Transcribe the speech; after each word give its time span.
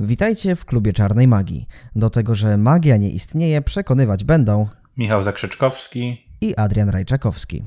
Witajcie 0.00 0.56
w 0.56 0.64
klubie 0.64 0.92
Czarnej 0.92 1.28
Magii. 1.28 1.66
Do 1.96 2.10
tego, 2.10 2.34
że 2.34 2.56
magia 2.56 2.96
nie 2.96 3.10
istnieje, 3.10 3.62
przekonywać 3.62 4.24
będą 4.24 4.66
Michał 4.96 5.22
Zakrzyczkowski 5.22 6.26
i 6.40 6.56
Adrian 6.56 6.88
Rajczakowski. 6.88 7.62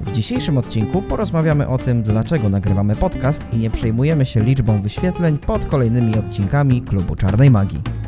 W 0.00 0.12
dzisiejszym 0.12 0.58
odcinku 0.58 1.02
porozmawiamy 1.02 1.68
o 1.68 1.78
tym, 1.78 2.02
dlaczego 2.02 2.48
nagrywamy 2.48 2.96
podcast 2.96 3.42
i 3.52 3.56
nie 3.56 3.70
przejmujemy 3.70 4.26
się 4.26 4.44
liczbą 4.44 4.82
wyświetleń 4.82 5.38
pod 5.38 5.66
kolejnymi 5.66 6.18
odcinkami 6.18 6.82
klubu 6.82 7.16
Czarnej 7.16 7.50
Magii. 7.50 7.99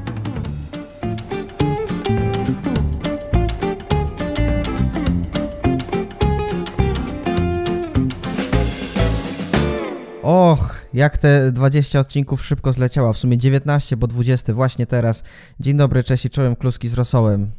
Jak 10.95 11.19
te 11.19 11.53
20 11.53 12.01
odcinków 12.01 12.45
szybko 12.45 12.73
zleciała. 12.73 13.13
W 13.13 13.19
sumie 13.19 13.39
19, 13.39 13.97
bo 13.97 14.07
20 14.07 14.55
właśnie 14.55 14.87
teraz. 14.87 15.23
Dzień 15.61 15.77
dobry, 15.77 16.05
cześć 16.05 16.25
i 16.25 16.31
czołem 16.31 16.57
kluski 16.57 16.89
z 16.89 16.95
rosołem. 16.95 17.51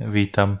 Witam. 0.00 0.58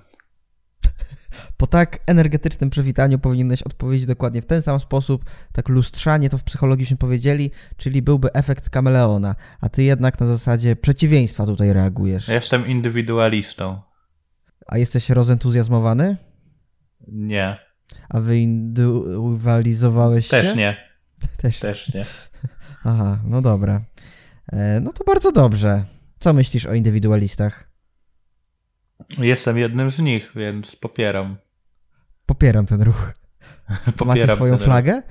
Po 1.56 1.66
tak 1.66 1.98
energetycznym 2.06 2.70
przywitaniu 2.70 3.18
powinieneś 3.18 3.62
odpowiedzieć 3.62 4.06
dokładnie 4.06 4.42
w 4.42 4.46
ten 4.46 4.62
sam 4.62 4.80
sposób, 4.80 5.24
tak 5.52 5.68
lustrzanie 5.68 6.30
to 6.30 6.38
w 6.38 6.44
psychologii 6.44 6.96
powiedzieli, 6.96 7.50
czyli 7.76 8.02
byłby 8.02 8.32
efekt 8.32 8.70
kameleona, 8.70 9.34
a 9.60 9.68
ty 9.68 9.82
jednak 9.82 10.20
na 10.20 10.26
zasadzie 10.26 10.76
przeciwieństwa 10.76 11.46
tutaj 11.46 11.72
reagujesz. 11.72 12.28
Jestem 12.28 12.66
indywidualistą. 12.66 13.80
A 14.66 14.78
jesteś 14.78 15.10
rozentuzjazmowany? 15.10 16.16
Nie. 17.08 17.58
A 18.08 18.20
wyindywidualizowałeś 18.20 20.26
się? 20.26 20.30
Też 20.30 20.56
nie. 20.56 20.85
Też. 21.36 21.58
Też 21.58 21.94
nie. 21.94 22.04
Aha, 22.84 23.18
no 23.24 23.42
dobra. 23.42 23.80
E, 24.52 24.80
no 24.80 24.92
to 24.92 25.04
bardzo 25.04 25.32
dobrze. 25.32 25.84
Co 26.18 26.32
myślisz 26.32 26.66
o 26.66 26.74
indywidualistach? 26.74 27.70
Jestem 29.18 29.58
jednym 29.58 29.90
z 29.90 29.98
nich, 29.98 30.32
więc 30.36 30.76
popieram. 30.76 31.36
Popieram 32.26 32.66
ten 32.66 32.82
ruch. 32.82 33.12
popieram 33.96 34.06
Macie 34.08 34.28
swoją 34.34 34.58
flagę? 34.58 34.94
ruch. 34.94 35.04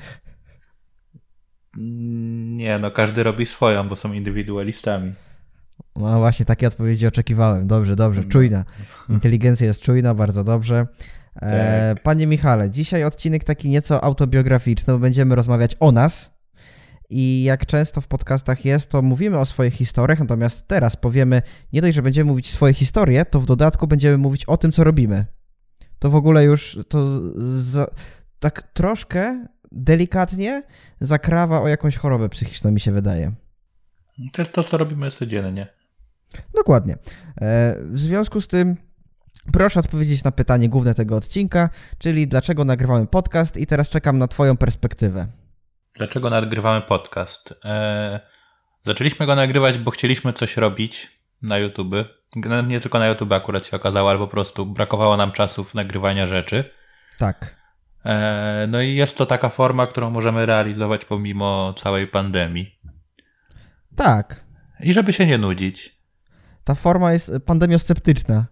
Nie, 2.58 2.80
no 2.80 2.92
każdy 2.92 3.24
robi 3.24 3.46
swoją, 3.46 3.90
bo 3.90 3.96
są 3.96 4.14
indywidualistami. 4.14 5.14
No 5.96 6.20
właśnie, 6.20 6.46
takie 6.46 6.68
odpowiedzi 6.68 7.08
oczekiwałem. 7.08 7.68
Dobrze, 7.68 7.96
dobrze, 7.96 8.22
No. 8.22 8.30
czujna. 8.30 8.66
Inteligencja 9.10 9.68
jest 9.68 9.82
czujna, 9.82 10.14
bardzo 10.14 10.44
dobrze. 10.44 10.88
E, 11.42 11.94
Tak. 11.96 12.04
panie 12.04 12.28
Michale, 12.28 12.70
dzisiaj 12.70 13.04
odcinek 13.04 13.44
taki 13.44 13.70
nieco 13.70 14.04
autobiograficzny, 14.04 14.94
bo 14.94 15.00
będziemy 15.00 15.36
rozmawiać 15.36 15.76
o 15.80 15.92
nas. 15.92 16.36
I 17.10 17.44
jak 17.44 17.66
często 17.66 18.02
w 18.02 18.08
podcastach 18.08 18.66
jest, 18.66 18.90
to 18.90 19.02
mówimy 19.02 19.40
o 19.40 19.46
swoich 19.46 19.74
historiach, 19.74 20.20
natomiast 20.20 20.68
teraz 20.68 20.96
powiemy, 20.96 21.42
nie 21.74 21.82
dość, 21.82 21.96
że 21.96 22.02
będziemy 22.02 22.28
mówić 22.32 22.52
swoje 22.52 22.74
historie, 22.74 23.26
to 23.26 23.40
w 23.40 23.46
dodatku 23.46 23.88
będziemy 23.88 24.18
mówić 24.18 24.46
o 24.46 24.58
tym, 24.58 24.72
co 24.72 24.84
robimy. 24.84 25.26
To 26.00 26.10
w 26.10 26.16
ogóle 26.16 26.44
już 26.44 26.80
to 26.90 27.22
za, 27.62 27.88
tak 28.40 28.62
troszkę 28.74 29.46
delikatnie 29.72 30.64
zakrawa 31.02 31.62
o 31.62 31.68
jakąś 31.68 31.98
chorobę 31.98 32.30
psychiczną, 32.30 32.72
mi 32.72 32.80
się 32.80 32.92
wydaje. 32.92 33.32
To 34.32 34.46
to, 34.46 34.64
co 34.64 34.78
robimy 34.78 35.12
codziennie. 35.12 35.68
Dokładnie. 36.56 36.94
E, 37.42 37.76
W 37.92 38.00
związku 38.00 38.42
z 38.42 38.48
tym 38.48 38.78
proszę 39.54 39.80
odpowiedzieć 39.80 40.24
na 40.24 40.32
pytanie 40.32 40.70
główne 40.70 40.94
tego 40.94 41.16
odcinka, 41.16 41.70
czyli 41.98 42.28
dlaczego 42.28 42.66
nagrywamy 42.66 43.08
podcast 43.08 43.58
i 43.58 43.68
teraz 43.68 43.90
czekam 43.90 44.18
na 44.18 44.28
Twoją 44.28 44.58
perspektywę. 44.58 45.28
Dlaczego 45.94 46.30
nagrywamy 46.30 46.82
podcast? 46.82 47.54
Eee, 47.64 48.20
zaczęliśmy 48.84 49.26
go 49.26 49.36
nagrywać, 49.36 49.78
bo 49.78 49.92
chcieliśmy 49.92 50.34
coś 50.34 50.58
robić 50.58 51.20
na 51.42 51.58
YouTube. 51.58 51.96
No, 52.36 52.62
Nie 52.62 52.80
tylko 52.80 53.00
na 53.00 53.08
YouTube 53.08 53.32
akurat 53.32 53.66
się 53.66 53.78
okazało, 53.78 54.10
ale 54.10 54.20
po 54.20 54.28
prostu 54.28 54.66
brakowało 54.66 55.18
nam 55.18 55.32
czasów 55.32 55.74
nagrywania 55.74 56.28
rzeczy. 56.28 56.64
Tak. 57.18 57.56
Eee, 58.06 58.68
no 58.68 58.82
i 58.82 58.96
jest 58.96 59.18
to 59.18 59.26
taka 59.26 59.50
forma, 59.50 59.88
którą 59.88 60.10
możemy 60.10 60.46
realizować 60.46 61.06
pomimo 61.06 61.74
całej 61.78 62.08
pandemii. 62.08 62.80
Tak. 63.96 64.46
I 64.80 64.94
żeby 64.94 65.14
się 65.14 65.28
nie 65.28 65.38
nudzić. 65.38 65.96
Ta 66.64 66.76
forma 66.76 67.14
jest 67.14 67.32
pandemiosceptyczna. 67.46 68.46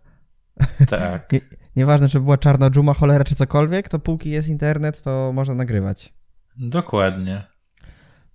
Tak. 0.89 1.31
Nie, 1.31 1.39
nieważne, 1.75 2.09
czy 2.09 2.19
była 2.19 2.37
czarna 2.37 2.69
dżuma, 2.69 2.93
cholera 2.93 3.23
czy 3.23 3.35
cokolwiek, 3.35 3.89
to 3.89 3.99
póki 3.99 4.29
jest 4.29 4.47
internet, 4.47 5.01
to 5.01 5.31
można 5.33 5.55
nagrywać. 5.55 6.13
Dokładnie. 6.57 7.43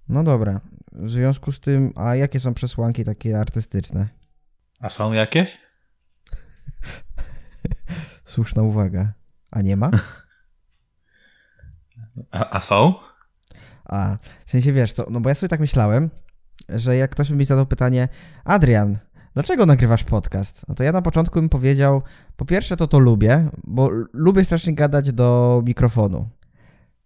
No 0.08 0.24
dobra. 0.24 0.60
W 0.92 1.10
związku 1.10 1.52
z 1.52 1.60
tym, 1.60 1.92
a 1.96 2.14
jakie 2.14 2.40
są 2.40 2.54
przesłanki 2.54 3.04
takie 3.04 3.40
artystyczne? 3.40 4.08
A 4.80 4.88
są 4.88 5.12
jakieś? 5.12 5.58
Słuszna 8.24 8.62
uwaga. 8.62 9.12
A 9.50 9.62
nie 9.62 9.76
ma? 9.76 9.90
A, 12.30 12.50
a 12.50 12.60
są? 12.60 12.94
A, 13.84 14.18
w 14.46 14.50
sensie 14.50 14.72
wiesz 14.72 14.92
co, 14.92 15.06
no 15.10 15.20
bo 15.20 15.28
ja 15.28 15.34
sobie 15.34 15.48
tak 15.48 15.60
myślałem, 15.60 16.10
że 16.68 16.96
jak 16.96 17.10
ktoś 17.10 17.30
by 17.30 17.36
mi 17.36 17.44
zadał 17.44 17.66
pytanie, 17.66 18.08
Adrian, 18.44 18.98
dlaczego 19.38 19.66
nagrywasz 19.66 20.04
podcast? 20.04 20.62
No 20.68 20.74
to 20.74 20.84
ja 20.84 20.92
na 20.92 21.02
początku 21.02 21.40
bym 21.40 21.48
powiedział, 21.48 22.02
po 22.36 22.44
pierwsze 22.44 22.76
to 22.76 22.86
to 22.86 22.98
lubię, 22.98 23.48
bo 23.64 23.90
lubię 24.12 24.44
strasznie 24.44 24.74
gadać 24.74 25.12
do 25.12 25.62
mikrofonu. 25.66 26.28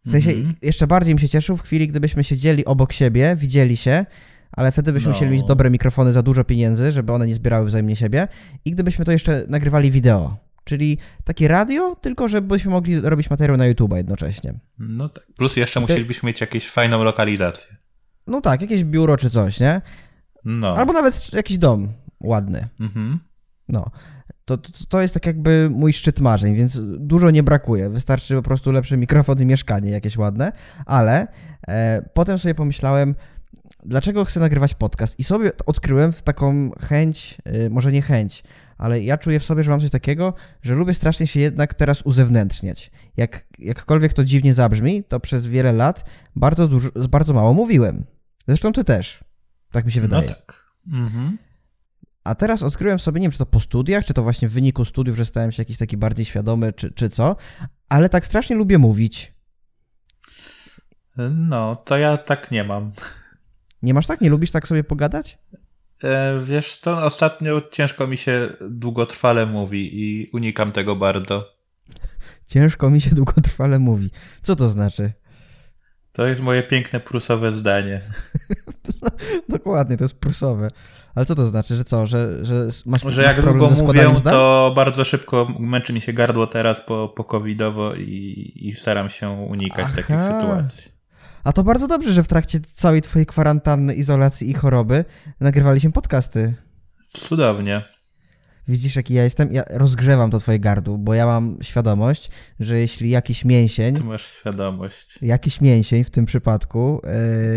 W 0.07 0.11
sensie 0.11 0.31
Mhm. 0.31 0.55
jeszcze 0.63 0.87
bardziej 0.87 1.15
bym 1.15 1.19
się 1.19 1.29
cieszył 1.29 1.57
w 1.57 1.63
chwili, 1.63 1.89
gdybyśmy 1.89 2.25
siedzieli 2.25 2.65
obok 2.65 2.93
siebie, 2.93 3.37
widzieli 3.37 3.77
się, 3.77 4.07
ale 4.53 4.73
wtedy 4.73 4.93
byśmy 4.93 5.09
No. 5.09 5.15
musieli 5.15 5.33
mieć 5.33 5.45
dobre 5.45 5.71
mikrofony 5.71 6.13
za 6.13 6.23
dużo 6.23 6.45
pieniędzy, 6.45 6.93
żeby 6.93 7.13
one 7.13 7.27
nie 7.27 7.35
zbierały 7.35 7.67
wzajemnie 7.67 7.97
siebie 7.97 8.29
i 8.65 8.71
gdybyśmy 8.71 9.05
to 9.05 9.13
jeszcze 9.13 9.45
nagrywali 9.49 9.91
wideo. 9.91 10.37
Czyli 10.65 10.99
takie 11.25 11.49
radio, 11.49 11.97
tylko 11.97 12.29
żebyśmy 12.29 12.71
mogli 12.71 13.01
robić 13.01 13.31
materiał 13.31 13.57
na 13.57 13.67
YouTube 13.67 13.93
jednocześnie. 13.97 14.55
No 14.79 15.09
tak. 15.09 15.27
Plus 15.37 15.57
jeszcze 15.57 15.81
musielibyśmy 15.81 16.27
mieć 16.27 16.41
jakąś 16.41 16.69
fajną 16.69 17.05
lokalizację. 17.05 17.77
No 18.27 18.41
tak, 18.41 18.61
jakieś 18.63 18.85
biuro 18.85 19.17
czy 19.17 19.31
coś, 19.31 19.61
nie? 19.61 19.81
No. 20.45 20.77
Albo 20.77 20.93
nawet 20.93 21.33
jakiś 21.33 21.59
dom 21.59 21.89
ładny. 22.23 22.69
Mhm. 22.81 23.19
No. 23.69 23.91
To, 24.45 24.59
to, 24.59 24.71
to 24.89 25.03
jest 25.03 25.15
tak 25.15 25.27
jakby 25.27 25.69
mój 25.71 25.93
szczyt 25.93 26.21
marzeń, 26.21 26.55
więc 26.55 26.81
dużo 26.99 27.31
nie 27.31 27.43
brakuje. 27.43 27.91
Wystarczy 27.91 28.35
po 28.35 28.43
prostu 28.43 28.73
lepszy 28.73 28.97
mikrofon 28.97 29.43
i 29.43 29.47
mieszkanie 29.47 29.91
jakieś 29.91 30.17
ładne, 30.17 30.53
ale 30.87 31.27
e, 31.69 32.03
potem 32.15 32.39
sobie 32.39 32.55
pomyślałem, 32.55 33.15
dlaczego 33.83 34.25
chcę 34.25 34.41
nagrywać 34.41 34.75
podcast 34.75 35.19
i 35.19 35.25
sobie 35.25 35.53
odkryłem 35.67 36.13
w 36.13 36.23
taką 36.23 36.71
chęć, 36.81 37.39
e, 37.45 37.71
może 37.71 37.93
nie 37.93 38.03
chęć, 38.03 38.45
ale 38.79 39.01
ja 39.01 39.19
czuję 39.19 39.41
w 39.41 39.45
sobie, 39.45 39.63
że 39.63 39.71
mam 39.71 39.81
coś 39.81 39.91
takiego, 39.91 40.35
że 40.63 40.75
lubię 40.75 40.95
strasznie 40.95 41.27
się 41.27 41.41
jednak 41.41 41.75
teraz 41.75 42.03
uzewnętrzniać. 42.03 42.91
Jak, 43.17 43.47
jakkolwiek 43.59 44.13
to 44.13 44.25
dziwnie 44.25 44.55
zabrzmi, 44.55 45.05
to 45.05 45.21
przez 45.21 45.47
wiele 45.47 45.73
lat 45.73 46.11
bardzo, 46.37 46.69
dużo, 46.69 46.91
bardzo 47.11 47.35
mało 47.35 47.55
mówiłem. 47.55 48.05
Zresztą 48.47 48.73
ty 48.73 48.85
też. 48.85 49.25
Tak 49.71 49.87
mi 49.87 49.93
się 49.93 50.01
wydaje. 50.01 50.29
No 50.29 50.35
tak. 50.35 50.73
Mhm. 50.93 51.39
A 52.25 52.35
teraz 52.35 52.63
odkryłem 52.63 52.99
sobie, 52.99 53.21
nie 53.21 53.25
wiem, 53.25 53.33
czy 53.33 53.39
to 53.39 53.47
po 53.47 53.61
studiach, 53.61 54.05
czy 54.05 54.15
to 54.15 54.23
właśnie 54.23 54.49
w 54.49 54.53
wyniku 54.53 54.85
studiów, 54.85 55.17
że 55.17 55.25
stałem 55.25 55.53
się 55.53 55.61
jakiś 55.61 55.79
taki 55.79 55.97
bardziej 55.97 56.25
świadomy, 56.25 56.73
czy, 56.73 56.91
czy 56.91 57.09
co, 57.09 57.37
ale 57.89 58.09
tak 58.09 58.27
strasznie 58.27 58.57
lubię 58.57 58.79
mówić. 58.79 59.33
No, 61.31 61.77
to 61.77 61.99
ja 61.99 62.17
tak 62.17 62.51
nie 62.51 62.65
mam. 62.65 62.93
Nie 63.83 63.95
masz 63.95 64.07
tak? 64.07 64.21
Nie 64.21 64.31
lubisz 64.31 64.51
tak 64.51 64.69
sobie 64.69 64.85
pogadać? 64.85 65.39
E, 66.05 66.41
wiesz 66.45 66.77
co, 66.77 67.05
ostatnio 67.05 67.61
ciężko 67.71 68.07
mi 68.07 68.17
się 68.17 68.49
długotrwale 68.71 69.47
mówi 69.47 69.91
i 69.93 70.31
unikam 70.33 70.73
tego 70.73 70.97
bardzo. 70.97 71.49
Ciężko 72.47 72.91
mi 72.91 73.01
się 73.01 73.11
długotrwale 73.11 73.79
mówi. 73.79 74.11
Co 74.43 74.57
to 74.57 74.69
znaczy? 74.69 75.13
To 76.13 76.27
jest 76.27 76.41
moje 76.41 76.63
piękne 76.63 77.01
prusowe 77.01 77.53
zdanie. 77.53 78.01
Dokładnie, 79.49 79.97
to 79.97 80.05
jest 80.05 80.19
prusowe. 80.19 80.69
Ale 81.15 81.27
co 81.27 81.35
to 81.35 81.47
znaczy, 81.47 81.77
że 81.77 81.85
co, 81.85 82.07
że, 82.07 82.45
że 82.45 82.55
masz, 82.87 83.03
Że 83.09 83.23
jak 83.23 83.43
długo 83.43 83.71
mówię, 83.71 84.15
to 84.23 84.73
bardzo 84.77 85.05
szybko 85.05 85.49
męczy 85.59 85.93
mi 85.93 86.01
się 86.01 86.13
gardło 86.13 86.47
teraz 86.47 86.81
po, 86.81 87.09
po 87.17 87.25
covidowo 87.25 87.95
i, 87.95 88.53
i 88.55 88.75
staram 88.75 89.11
się 89.11 89.31
unikać 89.31 89.87
Aha. 89.89 89.97
takich 89.97 90.23
sytuacji. 90.23 90.93
A 91.45 91.53
to 91.53 91.65
bardzo 91.65 91.89
dobrze, 91.89 92.13
że 92.13 92.23
w 92.23 92.29
trakcie 92.29 92.61
całej 92.61 93.03
twojej 93.03 93.27
kwarantanny, 93.27 93.95
izolacji 93.95 94.51
i 94.51 94.55
choroby 94.55 95.05
nagrywaliśmy 95.41 95.93
podcasty. 95.93 96.55
Cudownie. 97.09 97.92
Widzisz, 98.69 98.97
jaki 98.97 99.15
ja 99.15 99.25
jestem? 99.25 99.53
Ja 99.53 99.63
rozgrzewam 99.71 100.31
to 100.31 100.39
twoje 100.39 100.59
gardło, 100.59 100.99
bo 100.99 101.15
ja 101.15 101.27
mam 101.27 101.57
świadomość, 101.63 102.31
że 102.61 102.79
jeśli 102.79 103.11
jakiś 103.11 103.45
mięsień... 103.45 103.95
Ty 103.95 104.05
masz 104.05 104.27
świadomość. 104.27 105.19
Jakiś 105.23 105.61
mięsień 105.61 106.05
w 106.05 106.11
tym 106.11 106.27
przypadku... 106.27 107.01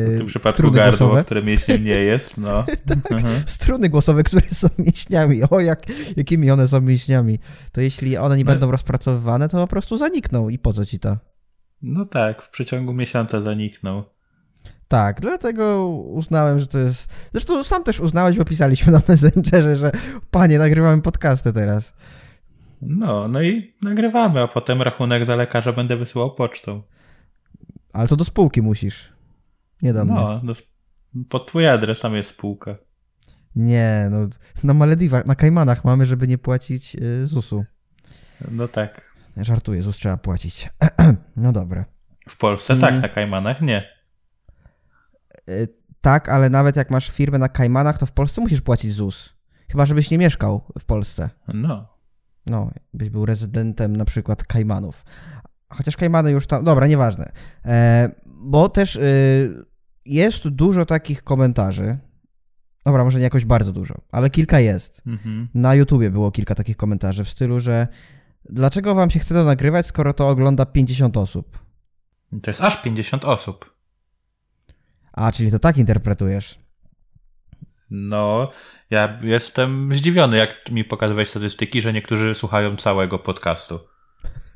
Yy, 0.08 0.16
w 0.16 0.18
tym 0.18 0.28
przypadku 0.28 0.72
gardło, 0.72 1.08
głosowe, 1.08 1.24
które 1.24 1.44
mięśniem 1.44 1.84
nie 1.84 2.00
jest, 2.00 2.38
no. 2.38 2.64
tak, 2.88 3.12
mhm. 3.12 3.44
struny 3.46 3.90
głosowe, 3.90 4.24
które 4.24 4.48
są 4.48 4.68
mięśniami. 4.78 5.42
O, 5.50 5.60
jak, 5.60 5.84
jakimi 6.18 6.52
one 6.52 6.68
są 6.68 6.82
mięśniami. 6.82 7.40
To 7.72 7.82
jeśli 7.82 8.18
one 8.18 8.38
nie 8.38 8.44
no. 8.44 8.52
będą 8.52 8.72
rozpracowywane, 8.72 9.50
to 9.50 9.58
po 9.58 9.68
prostu 9.68 9.98
zanikną. 9.98 10.50
I 10.50 10.60
po 10.60 10.74
co 10.74 10.86
ci 10.86 11.00
to? 11.00 11.18
No 11.82 12.06
tak, 12.06 12.42
w 12.42 12.50
przeciągu 12.50 12.94
miesiąca 12.94 13.42
zanikną. 13.42 14.04
Tak, 14.88 15.22
dlatego 15.22 15.88
uznałem, 15.90 16.60
że 16.60 16.68
to 16.68 16.78
jest. 16.78 17.14
Zresztą 17.32 17.64
sam 17.64 17.84
też 17.84 18.00
uznałeś, 18.00 18.38
bo 18.38 18.46
pisaliśmy 18.46 18.92
na 18.92 19.02
Messengerze, 19.08 19.76
że 19.76 19.92
panie, 20.32 20.60
nagrywamy 20.60 21.02
podcasty 21.02 21.54
teraz. 21.54 21.94
No, 22.82 23.28
no 23.28 23.42
i 23.42 23.74
nagrywamy, 23.84 24.42
a 24.42 24.48
potem 24.48 24.82
rachunek 24.82 25.26
za 25.26 25.36
lekarza 25.36 25.74
będę 25.74 25.98
wysyłał 25.98 26.36
pocztą. 26.36 26.82
Ale 27.94 28.08
to 28.08 28.16
do 28.16 28.26
spółki 28.26 28.62
musisz. 28.62 29.14
Nie 29.82 29.94
do. 29.94 30.06
No, 30.06 30.42
do, 30.44 30.54
pod 31.30 31.48
twój 31.48 31.68
adres 31.68 32.00
tam 32.00 32.16
jest 32.16 32.30
spółka. 32.30 32.76
Nie, 33.56 34.08
no 34.12 34.28
na 34.64 34.74
Malediwach, 34.74 35.26
na 35.26 35.36
Kajmanach 35.36 35.86
mamy, 35.86 36.06
żeby 36.06 36.28
nie 36.28 36.38
płacić 36.38 36.96
y, 36.96 37.28
ZUS-u. 37.28 37.66
No 38.52 38.68
tak. 38.68 39.02
Żartuję, 39.38 39.82
ZUS 39.82 39.96
trzeba 39.96 40.18
płacić. 40.18 40.70
no 41.38 41.52
dobra. 41.52 41.86
W 42.30 42.38
Polsce 42.38 42.76
tak, 42.78 42.90
mm. 42.90 43.02
na 43.02 43.10
Kajmanach 43.10 43.62
nie. 43.62 43.95
Y, 45.50 45.68
tak, 46.02 46.30
ale 46.30 46.50
nawet 46.50 46.76
jak 46.76 46.92
masz 46.92 47.12
firmę 47.12 47.38
na 47.38 47.50
Kajmanach, 47.50 47.98
to 47.98 48.06
w 48.06 48.12
Polsce 48.12 48.42
musisz 48.42 48.62
płacić 48.62 48.94
ZUS. 48.94 49.36
Chyba, 49.70 49.86
żebyś 49.86 50.12
nie 50.12 50.18
mieszkał 50.18 50.62
w 50.80 50.86
Polsce. 50.86 51.30
No. 51.54 51.88
No, 52.46 52.72
byś 52.94 53.10
był 53.10 53.26
rezydentem 53.26 53.96
na 53.96 54.06
przykład 54.06 54.44
Kajmanów. 54.44 55.06
Chociaż 55.70 55.98
Kajmany 55.98 56.32
już 56.32 56.48
tam. 56.48 56.64
Dobra, 56.64 56.88
nieważne. 56.88 57.32
E, 57.66 58.12
bo 58.26 58.70
też 58.70 58.96
y, 58.96 59.66
jest 60.06 60.48
dużo 60.48 60.86
takich 60.86 61.24
komentarzy. 61.24 61.98
Dobra, 62.86 63.04
może 63.04 63.18
nie 63.18 63.24
jakoś 63.24 63.46
bardzo 63.46 63.74
dużo, 63.74 63.96
ale 64.12 64.30
kilka 64.30 64.60
jest. 64.60 65.02
Mhm. 65.08 65.48
Na 65.54 65.76
YouTubie 65.76 66.12
było 66.12 66.32
kilka 66.32 66.56
takich 66.56 66.78
komentarzy 66.78 67.24
w 67.24 67.30
stylu, 67.30 67.60
że 67.60 67.88
dlaczego 68.50 68.96
wam 68.96 69.10
się 69.10 69.20
chce 69.20 69.36
to 69.36 69.44
nagrywać, 69.44 69.86
skoro 69.86 70.14
to 70.14 70.30
ogląda 70.30 70.66
50 70.66 71.18
osób? 71.18 71.60
To 72.42 72.52
jest 72.52 72.62
aż 72.62 72.82
50 72.82 73.26
osób. 73.26 73.75
A, 75.16 75.32
czyli 75.32 75.52
to 75.52 75.60
tak 75.60 75.78
interpretujesz. 75.78 76.60
No, 77.92 78.52
ja 78.90 79.20
jestem 79.22 79.94
zdziwiony, 79.94 80.38
jak 80.38 80.72
mi 80.72 80.84
pokazywałeś 80.84 81.30
statystyki, 81.30 81.82
że 81.82 81.94
niektórzy 81.94 82.36
słuchają 82.36 82.76
całego 82.76 83.20
podcastu. 83.20 83.80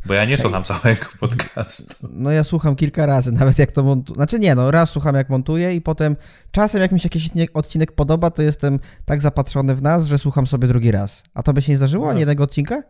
Bo 0.05 0.13
ja 0.13 0.25
nie 0.25 0.37
słucham 0.37 0.63
całego 0.63 1.05
podcastu. 1.19 1.83
No 2.13 2.31
ja 2.31 2.43
słucham 2.43 2.75
kilka 2.75 3.05
razy, 3.05 3.31
nawet 3.39 3.59
jak 3.59 3.71
to 3.71 3.83
montuję. 3.83 4.15
Znaczy 4.15 4.39
nie, 4.39 4.55
no 4.55 4.71
raz 4.71 4.89
słucham 4.89 5.15
jak 5.15 5.29
montuję 5.29 5.75
i 5.75 5.81
potem 5.81 6.15
czasem 6.51 6.81
jak 6.81 6.91
mi 6.91 6.99
się 6.99 7.09
jakiś 7.13 7.49
odcinek 7.53 7.91
podoba, 7.91 8.31
to 8.31 8.41
jestem 8.41 8.79
tak 9.05 9.21
zapatrzony 9.21 9.75
w 9.75 9.81
nas, 9.81 10.05
że 10.05 10.17
słucham 10.17 10.47
sobie 10.47 10.67
drugi 10.67 10.91
raz. 10.91 11.23
A 11.33 11.43
to 11.43 11.53
by 11.53 11.61
się 11.61 11.71
nie 11.71 11.77
zdarzyło? 11.77 12.05
No. 12.05 12.11
Ani 12.11 12.19
jednego 12.19 12.43
odcinka? 12.43 12.83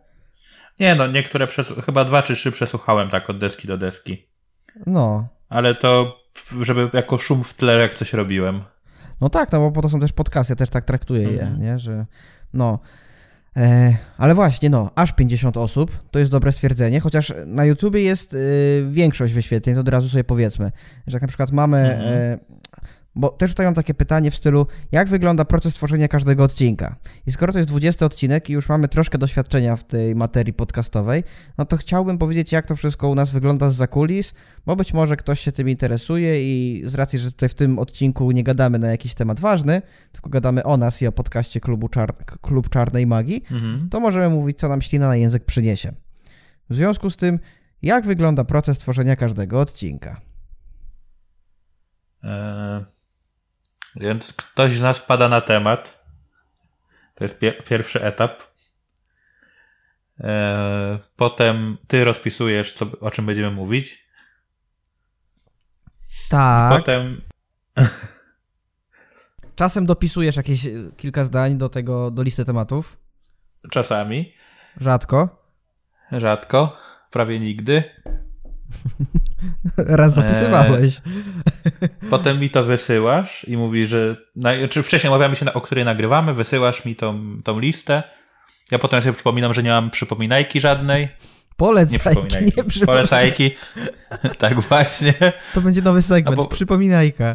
Nie, 0.79 0.95
no 0.95 1.07
niektóre, 1.07 1.47
chyba 1.85 2.05
dwa 2.05 2.23
czy 2.23 2.35
trzy 2.35 2.51
przesłuchałem 2.51 3.09
tak 3.09 3.29
od 3.29 3.37
deski 3.37 3.67
do 3.67 3.77
deski. 3.77 4.27
No. 4.85 5.27
Ale 5.49 5.75
to 5.75 6.19
żeby 6.61 6.89
jako 6.93 7.17
szum 7.17 7.43
w 7.43 7.53
tle, 7.53 7.79
jak 7.79 7.95
coś 7.95 8.13
robiłem. 8.13 8.63
No 9.21 9.29
tak, 9.29 9.51
no 9.51 9.59
bo 9.59 9.71
po 9.71 9.81
to 9.81 9.89
są 9.89 9.99
też 9.99 10.13
podcasty, 10.13 10.51
ja 10.51 10.55
też 10.55 10.69
tak 10.69 10.85
traktuję 10.85 11.31
je, 11.31 11.41
mhm. 11.41 11.61
nie, 11.61 11.79
że 11.79 12.05
no. 12.53 12.79
E, 13.57 13.95
ale 14.17 14.35
właśnie, 14.35 14.69
no, 14.69 14.91
aż 14.95 15.11
50 15.11 15.57
osób, 15.57 15.91
to 16.11 16.19
jest 16.19 16.31
dobre 16.31 16.51
stwierdzenie, 16.51 16.99
chociaż 16.99 17.33
na 17.45 17.65
YouTubie 17.65 18.01
jest 18.01 18.33
y, 18.33 18.85
większość 18.89 19.33
wyświetleń, 19.33 19.75
to 19.75 19.81
od 19.81 19.89
razu 19.89 20.09
sobie 20.09 20.23
powiedzmy, 20.23 20.71
że 21.07 21.15
jak 21.15 21.21
na 21.21 21.27
przykład 21.27 21.51
mamy, 21.51 21.77
mhm. 21.77 22.01
e, 22.01 22.39
bo 23.19 23.29
też 23.29 23.51
tutaj 23.51 23.65
mam 23.65 23.75
takie 23.75 23.93
pytanie 23.93 24.31
w 24.31 24.35
stylu, 24.35 24.67
jak 24.91 25.09
wygląda 25.09 25.45
proces 25.45 25.73
tworzenia 25.73 26.07
każdego 26.07 26.43
odcinka? 26.43 26.95
I 27.27 27.31
skoro 27.31 27.53
to 27.53 27.59
jest 27.59 27.69
20 27.69 28.05
odcinek 28.05 28.49
i 28.49 28.53
już 28.53 28.69
mamy 28.69 28.87
troszkę 28.87 29.17
doświadczenia 29.17 29.75
w 29.75 29.83
tej 29.83 30.15
materii 30.15 30.53
podcastowej, 30.53 31.23
no 31.57 31.65
to 31.65 31.77
chciałbym 31.77 32.17
powiedzieć, 32.17 32.51
jak 32.51 32.65
to 32.65 32.75
wszystko 32.75 33.09
u 33.09 33.15
nas 33.15 33.31
wygląda 33.31 33.69
z 33.69 33.75
zakulis, 33.75 34.33
bo 34.65 34.75
być 34.75 34.93
może 34.93 35.17
ktoś 35.17 35.39
się 35.39 35.51
tym 35.51 35.69
interesuje 35.69 36.43
i 36.43 36.83
z 36.85 36.95
racji, 36.95 37.19
że 37.19 37.31
tutaj 37.31 37.49
w 37.49 37.53
tym 37.53 37.79
odcinku 37.79 38.31
nie 38.31 38.43
gadamy 38.43 38.79
na 38.79 38.87
jakiś 38.87 39.13
temat 39.13 39.39
ważny, 39.39 39.81
tylko 40.11 40.29
gadamy 40.29 40.63
o 40.63 40.77
nas 40.77 41.01
i 41.01 41.07
o 41.07 41.11
podcaście 41.11 41.59
klubu 41.59 41.89
Czar 41.89 42.15
Klub 42.41 42.69
Czarnej 42.69 43.07
Magii, 43.07 43.43
mhm. 43.51 43.89
to 43.89 43.99
możemy 43.99 44.29
mówić, 44.29 44.59
co 44.59 44.69
nam 44.69 44.81
ślina 44.81 45.07
na 45.07 45.15
język 45.15 45.45
przyniesie. 45.45 45.93
W 46.69 46.75
związku 46.75 47.09
z 47.09 47.15
tym, 47.15 47.39
jak 47.81 48.05
wygląda 48.05 48.43
proces 48.43 48.77
tworzenia 48.77 49.15
każdego 49.15 49.61
odcinka? 49.61 50.21
Eee 52.23 52.98
więc 53.95 54.33
ktoś 54.33 54.71
z 54.71 54.81
nas 54.81 54.99
wpada 54.99 55.29
na 55.29 55.41
temat. 55.41 56.05
To 57.15 57.23
jest 57.23 57.39
pier 57.39 57.63
pierwszy 57.63 58.03
etap. 58.03 58.43
E, 60.19 60.99
potem 61.15 61.77
ty 61.87 62.03
rozpisujesz, 62.03 62.73
co, 62.73 62.85
o 62.99 63.11
czym 63.11 63.25
będziemy 63.25 63.51
mówić. 63.51 64.09
Tak. 66.29 66.71
Potem. 66.71 67.21
Czasem 69.55 69.85
dopisujesz 69.85 70.35
jakieś 70.35 70.67
kilka 70.97 71.23
zdań 71.23 71.57
do 71.57 71.69
tego, 71.69 72.11
do 72.11 72.23
listy 72.23 72.45
tematów. 72.45 72.97
Czasami. 73.71 74.33
Rzadko. 74.77 75.43
Rzadko. 76.11 76.77
Prawie 77.11 77.39
nigdy. 77.39 77.83
Raz 79.77 80.13
zapisywałeś. 80.13 81.01
Eee, 81.81 81.88
potem 82.09 82.39
mi 82.39 82.49
to 82.49 82.63
wysyłasz 82.63 83.45
i 83.47 83.57
mówisz, 83.57 83.89
że. 83.89 84.15
Na, 84.35 84.67
czy 84.69 84.83
wcześniej 84.83 85.13
omawiamy 85.13 85.35
się, 85.35 85.53
o 85.53 85.61
której 85.61 85.85
nagrywamy, 85.85 86.33
wysyłasz 86.33 86.85
mi 86.85 86.95
tą, 86.95 87.41
tą 87.43 87.59
listę. 87.59 88.03
Ja 88.71 88.79
potem 88.79 89.01
sobie 89.01 89.13
przypominam, 89.13 89.53
że 89.53 89.63
nie 89.63 89.69
mam 89.69 89.89
przypominajki 89.89 90.61
żadnej. 90.61 91.09
Polecajki, 91.57 92.35
nie, 92.35 92.41
nie 92.41 92.63
przypominajki. 92.63 92.85
Polecajki. 92.85 93.51
tak 94.37 94.61
właśnie. 94.61 95.13
To 95.53 95.61
będzie 95.61 95.81
nowy 95.81 96.01
segment, 96.01 96.37
bo... 96.37 96.47
przypominajka. 96.47 97.33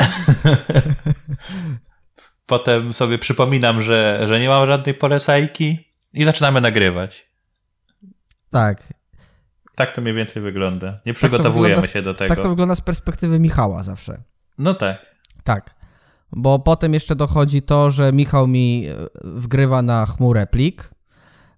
potem 2.47 2.93
sobie 2.93 3.19
przypominam, 3.19 3.83
że, 3.83 4.25
że 4.29 4.41
nie 4.41 4.49
mam 4.49 4.67
żadnej 4.67 4.95
polecajki 4.95 5.95
i 6.13 6.25
zaczynamy 6.25 6.61
nagrywać. 6.61 7.31
Tak. 8.51 8.83
Tak 9.75 9.95
to 9.95 10.01
mniej 10.01 10.15
więcej 10.15 10.43
wygląda. 10.43 11.01
Nie 11.07 11.13
tak 11.13 11.19
przygotowujemy 11.19 11.83
tak 11.83 11.91
się 11.91 12.03
do 12.03 12.15
tego. 12.15 12.35
Tak 12.35 12.43
to 12.43 12.49
wygląda 12.49 12.75
z 12.75 12.81
perspektywy 12.81 13.39
Michała 13.39 13.83
zawsze. 13.83 14.23
No 14.59 14.75
tak. 14.75 15.07
Tak. 15.45 15.75
Bo 16.33 16.59
potem 16.59 16.95
jeszcze 16.95 17.17
dochodzi 17.17 17.63
to, 17.63 17.91
że 17.91 18.13
Michał 18.13 18.47
mi 18.47 18.87
e, 18.87 18.95
wgrywa 19.25 19.83
na 19.83 20.07
chmurę 20.07 20.47
plik. 20.47 20.95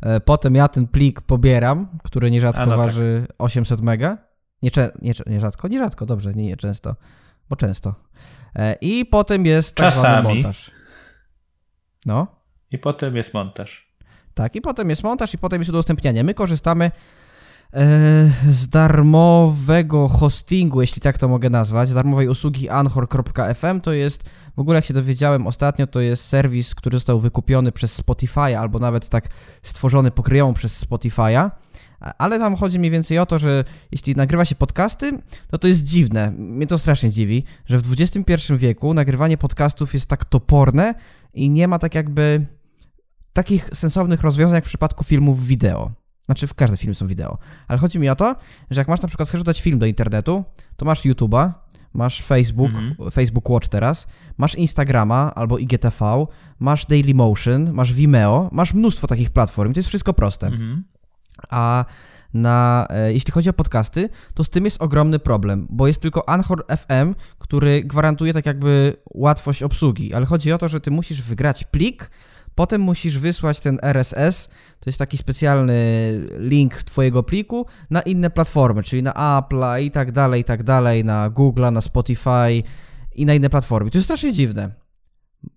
E, 0.01 0.21
potem 0.21 0.55
ja 0.55 0.69
ten 0.69 0.87
plik 0.87 1.21
pobieram, 1.21 1.89
który 2.05 2.31
nierzadko 2.31 2.67
no 2.67 2.77
waży 2.77 3.25
tak. 3.27 3.37
800 3.39 3.81
mega. 3.81 4.19
Nie, 4.63 4.71
nie, 5.03 5.13
nie 5.27 5.41
rzadko, 5.41 5.69
nie 5.69 5.79
rzadko, 5.79 6.07
dobrze, 6.07 6.35
nie, 6.35 6.47
nie 6.47 6.57
często, 6.57 6.97
bo 7.49 7.57
często. 7.57 7.95
E, 8.55 8.77
I 8.81 9.05
potem 9.05 9.47
jest 9.47 9.75
tak 9.75 9.95
montaż. 10.23 10.71
No. 12.07 12.27
I 12.71 12.79
potem 12.79 13.17
jest 13.17 13.35
montaż. 13.35 13.87
Tak, 14.35 14.57
i 14.57 14.61
potem 14.61 14.91
jest 14.91 15.03
montaż, 15.03 15.35
i 15.35 15.39
potem 15.39 15.61
jest 15.61 15.69
udostępnianie. 15.69 16.25
My 16.25 16.35
korzystamy 16.35 16.91
z 18.51 18.69
darmowego 18.69 20.09
hostingu, 20.09 20.81
jeśli 20.81 21.03
tak 21.03 21.19
to 21.19 21.29
mogę 21.29 21.51
nazwać, 21.51 21.89
z 21.89 21.95
darmowej 21.95 22.29
usługi 22.29 22.69
anchor.fm. 22.69 23.81
To 23.81 23.93
jest, 23.93 24.25
w 24.57 24.61
ogóle 24.61 24.77
jak 24.77 24.85
się 24.85 24.95
dowiedziałem 24.95 25.47
ostatnio, 25.47 25.87
to 25.87 26.01
jest 26.01 26.25
serwis, 26.25 26.75
który 26.75 26.97
został 26.97 27.21
wykupiony 27.21 27.73
przez 27.73 27.93
Spotify, 27.93 28.59
albo 28.59 28.79
nawet 28.79 29.09
tak 29.09 29.29
stworzony 29.63 30.11
pokryjomu 30.11 30.53
przez 30.53 30.87
Spotify'a. 30.87 31.51
Ale 32.19 32.39
tam 32.39 32.57
chodzi 32.57 32.79
mniej 32.79 32.91
więcej 32.91 33.19
o 33.19 33.27
to, 33.27 33.39
że 33.39 33.65
jeśli 33.93 34.15
nagrywa 34.15 34.45
się 34.45 34.55
podcasty, 34.55 35.11
to 35.51 35.59
to 35.59 35.69
jest 35.69 35.85
dziwne. 35.85 36.31
Mnie 36.31 36.67
to 36.67 36.79
strasznie 36.79 37.11
dziwi, 37.11 37.45
że 37.67 37.79
w 37.79 37.93
XXI 37.93 38.33
wieku 38.57 38.95
nagrywanie 38.95 39.39
podcastów 39.39 39.95
jest 39.95 40.07
tak 40.07 40.25
toporne 40.25 40.95
i 41.35 41.51
nie 41.51 41.69
ma 41.69 41.79
tak 41.79 41.95
jakby 41.95 42.47
takich 43.33 43.71
sensownych 43.75 44.23
rozwiązań 44.23 44.55
jak 44.55 44.65
w 44.65 44.69
przypadku 44.69 45.05
filmów 45.05 45.47
wideo. 45.47 46.06
Znaczy 46.27 46.47
w 46.47 46.55
każdym 46.55 46.77
filmie 46.77 46.95
są 46.95 47.07
wideo. 47.07 47.39
Ale 47.69 47.79
chodzi 47.79 47.99
mi 47.99 48.09
o 48.09 48.17
to, 48.17 48.37
że 48.71 48.81
jak 48.81 48.89
masz 48.89 49.03
na 49.03 49.09
przykład, 49.09 49.29
chcesz 49.29 49.41
dodać 49.41 49.61
film 49.61 49.79
do 49.79 49.87
internetu, 49.87 50.45
to 50.77 50.85
masz 50.85 51.05
YouTube'a, 51.05 51.53
masz 51.95 52.23
Facebook, 52.23 52.71
mhm. 52.75 53.11
Facebook 53.11 53.51
Watch 53.51 53.69
teraz, 53.69 54.07
masz 54.37 54.55
Instagrama 54.55 55.35
albo 55.35 55.59
IGTV, 55.59 56.27
masz 56.59 56.87
Dailymotion, 56.87 57.73
masz 57.73 57.93
Vimeo, 57.93 58.49
masz 58.53 58.75
mnóstwo 58.75 59.07
takich 59.07 59.31
platform. 59.31 59.73
To 59.73 59.79
jest 59.79 59.89
wszystko 59.89 60.15
proste. 60.15 60.47
Mhm. 60.47 60.85
A 61.51 61.85
na, 62.35 62.87
e, 62.91 63.13
jeśli 63.13 63.33
chodzi 63.33 63.51
o 63.51 63.53
podcasty, 63.53 64.09
to 64.35 64.45
z 64.45 64.51
tym 64.51 64.65
jest 64.65 64.83
ogromny 64.83 65.19
problem, 65.19 65.67
bo 65.71 65.87
jest 65.87 66.01
tylko 66.01 66.29
Anchor 66.29 66.65
FM, 66.69 67.15
który 67.39 67.85
gwarantuje 67.85 68.33
tak 68.33 68.47
jakby 68.47 68.97
łatwość 69.15 69.63
obsługi, 69.63 70.15
ale 70.15 70.27
chodzi 70.27 70.53
o 70.53 70.59
to, 70.59 70.69
że 70.69 70.81
ty 70.81 70.91
musisz 70.91 71.23
wygrać 71.23 71.65
plik, 71.65 72.11
Potem 72.57 72.81
musisz 72.81 73.19
wysłać 73.19 73.61
ten 73.61 73.79
RSS, 73.83 74.49
to 74.81 74.91
jest 74.91 74.99
taki 74.99 75.19
specjalny 75.19 75.75
link 76.39 76.75
twojego 76.75 77.23
pliku 77.23 77.67
na 77.91 78.01
inne 78.01 78.31
platformy, 78.31 78.83
czyli 78.83 79.03
na 79.03 79.39
Apple 79.39 79.83
i 79.83 79.91
tak 79.91 80.13
dalej, 80.13 80.41
i 80.41 80.45
tak 80.45 80.63
dalej, 80.63 81.05
na 81.05 81.31
Google, 81.31 81.71
na 81.73 81.81
Spotify 81.81 82.63
i 83.15 83.27
na 83.27 83.35
inne 83.35 83.51
platformy. 83.51 83.91
To 83.91 83.99
jest 83.99 84.07
strasznie 84.07 84.33
dziwne. 84.33 84.71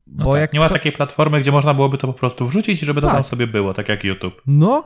No 0.08 0.26
Bo 0.26 0.32
tak, 0.32 0.42
jak 0.42 0.54
nie 0.54 0.60
ma 0.60 0.68
to... 0.68 0.74
takiej 0.74 0.92
platformy, 0.92 1.40
gdzie 1.40 1.52
można 1.52 1.74
byłoby 1.74 1.98
to 1.98 2.08
po 2.08 2.14
prostu 2.14 2.48
wrzucić, 2.48 2.80
żeby 2.80 3.02
tak. 3.02 3.10
to 3.10 3.16
tam 3.16 3.24
sobie 3.24 3.48
było, 3.48 3.74
tak 3.74 3.90
jak 3.90 4.04
YouTube. 4.04 4.42
No, 4.48 4.84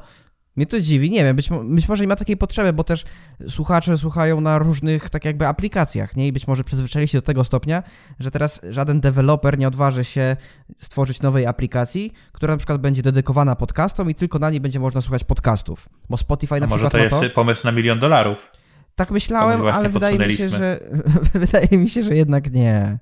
mnie 0.55 0.65
to 0.65 0.81
dziwi, 0.81 1.11
nie 1.11 1.23
wiem, 1.23 1.35
być, 1.35 1.49
być 1.63 1.87
może 1.87 2.03
nie 2.03 2.07
ma 2.07 2.15
takiej 2.15 2.37
potrzeby, 2.37 2.73
bo 2.73 2.83
też 2.83 3.03
słuchacze 3.49 3.97
słuchają 3.97 4.41
na 4.41 4.57
różnych 4.57 5.09
tak 5.09 5.25
jakby 5.25 5.47
aplikacjach, 5.47 6.15
nie? 6.15 6.27
I 6.27 6.31
być 6.31 6.47
może 6.47 6.63
przyzwyczaili 6.63 7.07
się 7.07 7.17
do 7.17 7.21
tego 7.21 7.43
stopnia, 7.43 7.83
że 8.19 8.31
teraz 8.31 8.61
żaden 8.69 9.01
deweloper 9.01 9.59
nie 9.59 9.67
odważy 9.67 10.03
się 10.03 10.37
stworzyć 10.79 11.21
nowej 11.21 11.45
aplikacji, 11.45 12.13
która 12.31 12.53
na 12.53 12.57
przykład 12.57 12.81
będzie 12.81 13.01
dedykowana 13.01 13.55
podcastom 13.55 14.09
i 14.09 14.15
tylko 14.15 14.39
na 14.39 14.49
niej 14.49 14.61
będzie 14.61 14.79
można 14.79 15.01
słuchać 15.01 15.23
podcastów. 15.23 15.89
Bo 16.09 16.17
Spotify 16.17 16.59
na 16.59 16.65
A 16.65 16.69
przykład. 16.69 16.93
Może 16.93 17.09
to 17.09 17.23
jest 17.23 17.33
to... 17.33 17.35
pomysł 17.35 17.67
na 17.67 17.71
milion 17.71 17.99
dolarów. 17.99 18.51
Tak 18.95 19.11
myślałem, 19.11 19.67
ale 19.67 19.89
wydaje 19.89 20.19
mi 20.19 20.35
się, 20.35 20.49
że 20.49 20.79
wydaje 21.33 21.77
mi 21.77 21.89
się, 21.89 22.03
że 22.03 22.15
jednak 22.15 22.51
nie. 22.51 22.97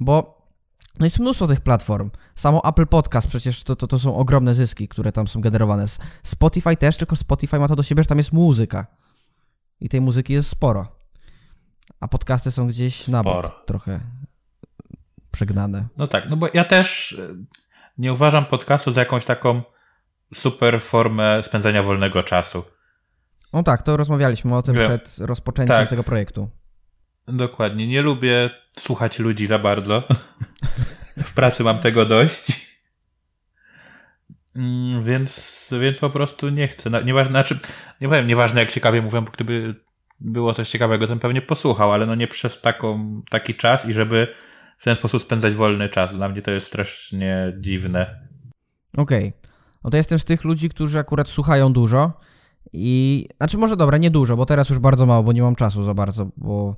Bo 0.00 0.39
no 1.00 1.06
jest 1.06 1.18
mnóstwo 1.18 1.46
tych 1.46 1.60
platform. 1.60 2.10
Samo 2.34 2.62
Apple 2.68 2.86
Podcast 2.86 3.28
przecież 3.28 3.62
to, 3.62 3.76
to, 3.76 3.86
to 3.86 3.98
są 3.98 4.16
ogromne 4.16 4.54
zyski, 4.54 4.88
które 4.88 5.12
tam 5.12 5.28
są 5.28 5.40
generowane. 5.40 5.84
Spotify 6.22 6.76
też, 6.76 6.96
tylko 6.96 7.16
Spotify 7.16 7.58
ma 7.58 7.68
to 7.68 7.76
do 7.76 7.82
siebie, 7.82 8.02
że 8.02 8.06
tam 8.06 8.18
jest 8.18 8.32
muzyka. 8.32 8.86
I 9.80 9.88
tej 9.88 10.00
muzyki 10.00 10.32
jest 10.32 10.48
sporo. 10.48 10.88
A 12.00 12.08
podcasty 12.08 12.50
są 12.50 12.68
gdzieś 12.68 13.08
na 13.08 13.22
bok 13.22 13.32
sporo. 13.32 13.62
trochę 13.66 14.00
przegnane. 15.30 15.88
No 15.96 16.06
tak, 16.06 16.30
no 16.30 16.36
bo 16.36 16.48
ja 16.54 16.64
też 16.64 17.12
e, 17.12 17.34
nie 17.98 18.12
uważam 18.12 18.46
podcastu 18.46 18.92
za 18.92 19.00
jakąś 19.00 19.24
taką 19.24 19.62
super 20.34 20.80
formę 20.82 21.42
spędzania 21.42 21.82
wolnego 21.82 22.22
czasu. 22.22 22.64
No 23.52 23.62
tak, 23.62 23.82
to 23.82 23.96
rozmawialiśmy 23.96 24.56
o 24.56 24.62
tym 24.62 24.74
Wiem. 24.74 24.88
przed 24.88 25.18
rozpoczęciem 25.18 25.76
tak. 25.76 25.90
tego 25.90 26.04
projektu. 26.04 26.50
Dokładnie. 27.32 27.86
Nie 27.86 28.02
lubię 28.02 28.50
słuchać 28.78 29.18
ludzi 29.18 29.46
za 29.46 29.58
bardzo. 29.58 30.02
w 31.24 31.34
pracy 31.34 31.64
mam 31.64 31.78
tego 31.78 32.04
dość. 32.04 32.70
Mm, 34.56 35.04
więc, 35.04 35.68
więc 35.80 35.98
po 35.98 36.10
prostu 36.10 36.48
nie 36.48 36.68
chcę. 36.68 37.04
Nieważne, 37.04 37.32
znaczy, 37.32 37.58
nie 38.00 38.08
powiem, 38.08 38.26
nieważne 38.26 38.60
jak 38.60 38.72
ciekawie 38.72 39.02
mówią, 39.02 39.24
bo 39.24 39.30
gdyby 39.30 39.74
było 40.20 40.54
coś 40.54 40.70
ciekawego, 40.70 41.06
to 41.06 41.16
pewnie 41.16 41.42
posłuchał, 41.42 41.92
ale 41.92 42.06
no 42.06 42.14
nie 42.14 42.28
przez 42.28 42.60
taką, 42.60 43.22
taki 43.30 43.54
czas 43.54 43.88
i 43.88 43.92
żeby 43.92 44.26
w 44.78 44.84
ten 44.84 44.94
sposób 44.94 45.22
spędzać 45.22 45.54
wolny 45.54 45.88
czas. 45.88 46.16
Dla 46.16 46.28
mnie 46.28 46.42
to 46.42 46.50
jest 46.50 46.66
strasznie 46.66 47.52
dziwne. 47.58 48.28
Okej. 48.96 49.28
Okay. 49.28 49.50
No 49.84 49.90
to 49.90 49.96
jestem 49.96 50.18
z 50.18 50.24
tych 50.24 50.44
ludzi, 50.44 50.68
którzy 50.68 50.98
akurat 50.98 51.28
słuchają 51.28 51.72
dużo 51.72 52.12
i... 52.72 53.26
Znaczy 53.36 53.58
może 53.58 53.76
dobra, 53.76 53.98
nie 53.98 54.10
dużo, 54.10 54.36
bo 54.36 54.46
teraz 54.46 54.68
już 54.68 54.78
bardzo 54.78 55.06
mało, 55.06 55.22
bo 55.22 55.32
nie 55.32 55.42
mam 55.42 55.56
czasu 55.56 55.84
za 55.84 55.94
bardzo, 55.94 56.30
bo 56.36 56.76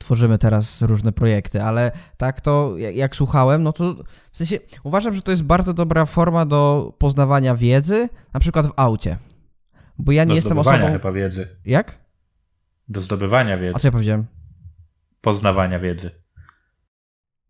tworzymy 0.00 0.38
teraz 0.38 0.82
różne 0.82 1.12
projekty, 1.12 1.62
ale 1.62 1.92
tak 2.16 2.40
to 2.40 2.74
jak 2.94 3.16
słuchałem, 3.16 3.62
no 3.62 3.72
to 3.72 3.94
w 4.32 4.36
sensie 4.36 4.58
uważam, 4.84 5.14
że 5.14 5.22
to 5.22 5.30
jest 5.30 5.42
bardzo 5.42 5.74
dobra 5.74 6.06
forma 6.06 6.46
do 6.46 6.92
poznawania 6.98 7.54
wiedzy, 7.54 8.08
na 8.34 8.40
przykład 8.40 8.66
w 8.66 8.72
aucie. 8.76 9.18
Bo 9.98 10.12
ja 10.12 10.24
nie 10.24 10.28
do 10.28 10.34
jestem 10.34 10.58
osobą... 10.58 10.92
chyba 10.92 11.12
wiedzy. 11.12 11.56
Jak? 11.64 11.98
Do 12.88 13.00
zdobywania 13.00 13.58
wiedzy. 13.58 13.76
A 13.76 13.78
co 13.78 13.88
ja 13.88 13.92
powiedziałem? 13.92 14.26
Poznawania 15.20 15.80
wiedzy. 15.80 16.10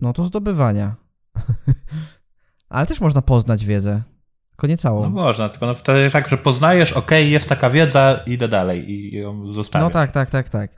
No 0.01 0.13
to 0.13 0.25
zdobywania. 0.25 0.95
ale 2.69 2.87
też 2.87 3.01
można 3.01 3.23
poznać 3.23 3.65
wiedzę. 3.65 4.03
Tylko 4.51 4.67
nie 4.67 4.77
całą. 4.77 5.03
No 5.03 5.11
można, 5.11 5.49
tylko 5.49 5.67
no 5.67 5.75
wtedy 5.75 6.01
jest 6.01 6.13
tak, 6.13 6.29
że 6.29 6.39
poznajesz, 6.39 6.93
ok, 6.93 7.11
jest 7.11 7.49
taka 7.49 7.71
wiedza, 7.71 8.21
idę 8.27 8.49
dalej 8.49 8.91
i 8.91 9.17
ją 9.17 9.49
zostawiam. 9.49 9.89
No 9.89 9.91
tak, 9.91 10.13
tak, 10.13 10.31
tak, 10.31 10.49
tak. 10.49 10.71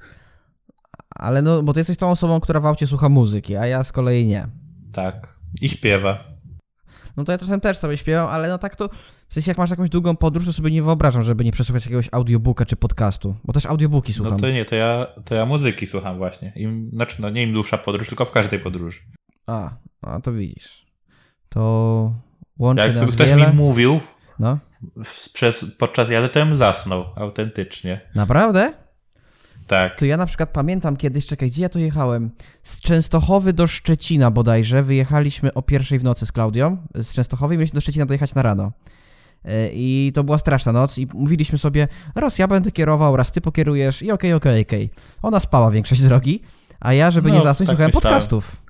Ale 1.14 1.42
no, 1.42 1.62
bo 1.62 1.72
ty 1.72 1.80
jesteś 1.80 1.96
tą 1.96 2.10
osobą, 2.10 2.40
która 2.40 2.60
w 2.60 2.66
aucie 2.66 2.86
słucha 2.86 3.08
muzyki, 3.08 3.56
a 3.56 3.66
ja 3.66 3.84
z 3.84 3.92
kolei 3.92 4.26
nie. 4.26 4.46
Tak. 4.92 5.38
I 5.62 5.68
śpiewa. 5.68 6.32
No 7.16 7.24
to 7.24 7.32
ja 7.32 7.38
czasem 7.38 7.60
też 7.60 7.78
sobie 7.78 7.96
śpiewam, 7.96 8.28
ale 8.28 8.48
no 8.48 8.58
tak 8.58 8.76
to, 8.76 8.88
w 9.28 9.34
sensie 9.34 9.50
jak 9.50 9.58
masz 9.58 9.70
jakąś 9.70 9.90
długą 9.90 10.16
podróż, 10.16 10.44
to 10.44 10.52
sobie 10.52 10.70
nie 10.70 10.82
wyobrażam, 10.82 11.22
żeby 11.22 11.44
nie 11.44 11.52
przesłuchać 11.52 11.84
jakiegoś 11.84 12.08
audiobooka 12.12 12.64
czy 12.64 12.76
podcastu, 12.76 13.36
bo 13.44 13.52
też 13.52 13.66
audiobooki 13.66 14.12
słucham. 14.12 14.32
No 14.32 14.38
to 14.38 14.50
nie, 14.50 14.64
to 14.64 14.74
ja, 14.74 15.06
to 15.24 15.34
ja 15.34 15.46
muzyki 15.46 15.86
słucham 15.86 16.18
właśnie. 16.18 16.52
Im, 16.56 16.90
znaczy, 16.92 17.22
no 17.22 17.30
nie 17.30 17.42
im 17.42 17.52
dłuższa 17.52 17.78
podróż, 17.78 18.08
tylko 18.08 18.24
w 18.24 18.32
każdej 18.32 18.58
podróży. 18.58 19.00
A, 19.46 19.70
a 20.02 20.20
to 20.20 20.32
widzisz. 20.32 20.86
To 21.48 22.14
łączy 22.58 22.82
Jak 22.82 22.94
nas 22.94 23.12
ktoś 23.12 23.30
wiele... 23.30 23.48
mi 23.48 23.56
mówił 23.56 24.00
no? 24.38 24.58
przez, 25.32 25.76
podczas 25.78 26.10
jazdy, 26.10 26.28
to 26.28 26.40
bym 26.40 26.56
zasnął, 26.56 27.04
autentycznie. 27.16 28.00
Naprawdę? 28.14 28.72
Tak. 29.72 29.96
To 29.96 30.04
ja 30.04 30.16
na 30.16 30.26
przykład 30.26 30.50
pamiętam 30.50 30.96
kiedyś, 30.96 31.26
czekaj, 31.26 31.50
gdzie 31.50 31.62
ja 31.62 31.68
to 31.68 31.78
jechałem? 31.78 32.30
Z 32.62 32.80
Częstochowy 32.80 33.52
do 33.52 33.66
Szczecina 33.66 34.30
bodajże. 34.30 34.82
Wyjechaliśmy 34.82 35.54
o 35.54 35.62
pierwszej 35.62 35.98
w 35.98 36.04
nocy 36.04 36.26
z 36.26 36.32
Klaudią. 36.32 36.76
Z 36.94 37.12
Częstochowy 37.12 37.54
i 37.54 37.58
mieliśmy 37.58 37.76
do 37.76 37.80
Szczecina 37.80 38.06
dojechać 38.06 38.34
na 38.34 38.42
rano. 38.42 38.72
E, 39.44 39.68
I 39.72 40.12
to 40.14 40.24
była 40.24 40.38
straszna 40.38 40.72
noc 40.72 40.98
i 40.98 41.06
mówiliśmy 41.14 41.58
sobie, 41.58 41.88
raz 42.14 42.38
ja 42.38 42.48
będę 42.48 42.70
kierował, 42.70 43.16
raz 43.16 43.32
ty 43.32 43.40
pokierujesz 43.40 44.02
i 44.02 44.12
okej, 44.12 44.32
okay, 44.32 44.52
okej, 44.52 44.62
okay, 44.62 44.76
okej. 44.76 44.90
Okay. 44.92 45.20
Ona 45.22 45.40
spała 45.40 45.70
większość 45.70 46.02
drogi, 46.02 46.40
a 46.80 46.92
ja, 46.92 47.10
żeby 47.10 47.28
no, 47.28 47.34
nie 47.34 47.42
zasnąć, 47.42 47.68
tak 47.68 47.74
słuchałem 47.74 47.92
myślałem. 47.94 48.14
podcastów. 48.14 48.62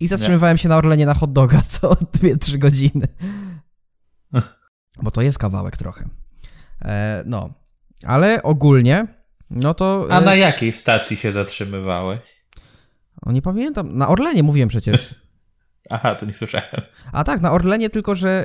I 0.00 0.08
zatrzymywałem 0.08 0.54
nie. 0.54 0.58
się 0.58 0.68
na 0.68 0.76
Orlenie 0.76 1.06
na 1.06 1.14
hot 1.14 1.32
doga 1.32 1.60
co 1.62 1.90
2-3 2.20 2.58
godziny. 2.58 3.08
Bo 5.02 5.10
to 5.10 5.22
jest 5.22 5.38
kawałek 5.38 5.76
trochę. 5.76 6.08
E, 6.84 7.22
no, 7.26 7.50
ale 8.04 8.42
ogólnie 8.42 9.17
no 9.50 9.74
to... 9.74 10.06
A 10.10 10.20
na 10.20 10.34
e, 10.34 10.38
jakiej 10.38 10.72
stacji 10.72 11.16
się 11.16 11.32
zatrzymywałeś? 11.32 12.20
O, 13.22 13.32
nie 13.32 13.42
pamiętam. 13.42 13.98
Na 13.98 14.08
Orlenie 14.08 14.42
mówiłem 14.42 14.68
przecież. 14.68 15.14
Aha, 15.90 16.14
to 16.14 16.26
nie 16.26 16.32
słyszałem. 16.32 16.66
A 17.12 17.24
tak, 17.24 17.40
na 17.40 17.52
Orlenie, 17.52 17.90
tylko 17.90 18.14
że 18.14 18.44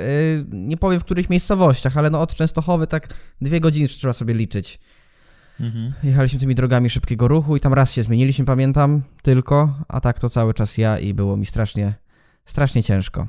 yy, 0.51 0.60
nie 0.60 0.77
powiem 0.77 1.00
w 1.00 1.03
których 1.03 1.29
miejscowościach, 1.29 1.98
ale 1.98 2.10
no 2.10 2.22
od 2.22 2.36
Częstochowy 2.36 2.88
tak 2.88 3.13
dwie 3.41 3.60
godziny 3.60 3.88
trzeba 3.88 4.13
sobie 4.13 4.33
liczyć. 4.33 4.79
Mhm. 5.60 5.93
Jechaliśmy 6.03 6.39
tymi 6.39 6.55
drogami 6.55 6.89
szybkiego 6.89 7.27
ruchu 7.27 7.55
i 7.57 7.60
tam 7.60 7.74
raz 7.74 7.93
się 7.93 8.03
zmieniliśmy, 8.03 8.45
pamiętam, 8.45 9.01
tylko, 9.22 9.74
a 9.88 10.01
tak 10.01 10.19
to 10.19 10.29
cały 10.29 10.53
czas 10.53 10.77
ja 10.77 11.00
i 11.00 11.13
było 11.13 11.38
mi 11.38 11.45
strasznie, 11.45 11.93
strasznie 12.45 12.83
ciężko. 12.83 13.27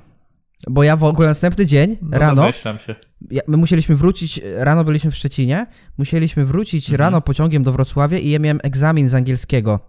Bo 0.70 0.82
ja 0.82 0.96
w 0.96 1.04
ogóle 1.04 1.28
następny 1.28 1.66
dzień 1.66 1.96
no 2.02 2.18
rano. 2.18 2.52
Się. 2.52 2.94
Ja, 3.30 3.42
my 3.48 3.56
musieliśmy 3.56 3.96
wrócić, 3.96 4.40
rano 4.56 4.84
byliśmy 4.84 5.10
w 5.10 5.16
Szczecinie, 5.16 5.66
musieliśmy 5.98 6.44
wrócić 6.44 6.84
mhm. 6.84 7.00
rano 7.00 7.20
pociągiem 7.20 7.64
do 7.64 7.72
Wrocławia 7.72 8.18
i 8.18 8.30
ja 8.30 8.38
miałem 8.38 8.60
egzamin 8.62 9.08
z 9.08 9.14
angielskiego 9.14 9.80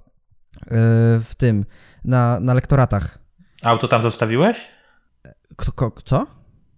yy, 0.53 0.67
w 1.20 1.32
tym, 1.38 1.65
na, 2.03 2.39
na 2.39 2.53
lektoratach. 2.53 3.20
Auto 3.63 3.88
tam 3.88 4.01
zostawiłeś? 4.01 4.67
Co? 6.05 6.27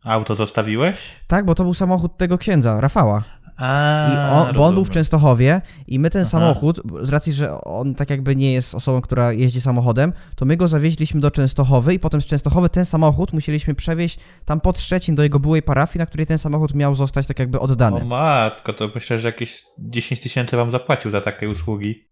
Auto 0.03 0.35
zostawiłeś? 0.35 1.15
Tak, 1.27 1.45
bo 1.45 1.55
to 1.55 1.63
był 1.63 1.73
samochód 1.73 2.17
tego 2.17 2.37
księdza, 2.37 2.81
Rafała. 2.81 3.23
A, 3.57 4.09
I 4.13 4.31
on, 4.47 4.55
bo 4.55 4.65
on 4.65 4.73
był 4.73 4.85
w 4.85 4.89
Częstochowie 4.89 5.61
i 5.87 5.99
my 5.99 6.09
ten 6.09 6.21
Aha. 6.21 6.29
samochód, 6.31 6.81
z 7.01 7.09
racji, 7.09 7.33
że 7.33 7.61
on 7.61 7.95
tak 7.95 8.09
jakby 8.09 8.35
nie 8.35 8.53
jest 8.53 8.75
osobą, 8.75 9.01
która 9.01 9.31
jeździ 9.33 9.61
samochodem, 9.61 10.13
to 10.35 10.45
my 10.45 10.57
go 10.57 10.67
zawieźliśmy 10.67 11.21
do 11.21 11.31
Częstochowy 11.31 11.93
i 11.93 11.99
potem 11.99 12.21
z 12.21 12.25
Częstochowy 12.25 12.69
ten 12.69 12.85
samochód 12.85 13.33
musieliśmy 13.33 13.75
przewieźć 13.75 14.19
tam 14.45 14.61
pod 14.61 14.79
Szczecin 14.79 15.15
do 15.15 15.23
jego 15.23 15.39
byłej 15.39 15.61
parafii, 15.61 15.99
na 15.99 16.05
której 16.05 16.25
ten 16.27 16.37
samochód 16.37 16.73
miał 16.73 16.95
zostać 16.95 17.27
tak 17.27 17.39
jakby 17.39 17.59
oddany. 17.59 18.01
O 18.01 18.05
matko, 18.05 18.73
to 18.73 18.89
myślę, 18.95 19.19
że 19.19 19.27
jakieś 19.27 19.63
10 19.79 20.21
tysięcy 20.21 20.57
wam 20.57 20.71
zapłacił 20.71 21.11
za 21.11 21.21
takie 21.21 21.49
usługi. 21.49 22.07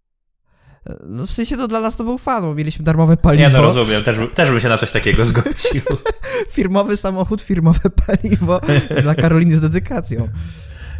No 1.08 1.26
w 1.26 1.32
sensie 1.32 1.58
to 1.58 1.68
dla 1.68 1.80
nas 1.80 1.96
to 1.96 2.04
był 2.04 2.18
fan, 2.18 2.44
bo 2.44 2.56
mieliśmy 2.56 2.86
darmowe 2.86 3.18
paliwo. 3.18 3.48
Nie, 3.48 3.54
no 3.54 3.62
rozumiem, 3.62 4.04
też, 4.04 4.16
też 4.36 4.50
bym 4.52 4.60
się 4.60 4.70
na 4.70 4.78
coś 4.78 4.92
takiego 4.92 5.26
zgodził. 5.32 5.82
firmowy 6.52 6.98
samochód, 6.98 7.42
firmowe 7.42 7.90
paliwo 7.90 8.62
dla 9.04 9.16
Karoliny 9.16 9.56
z 9.56 9.62
dedykacją. 9.62 10.30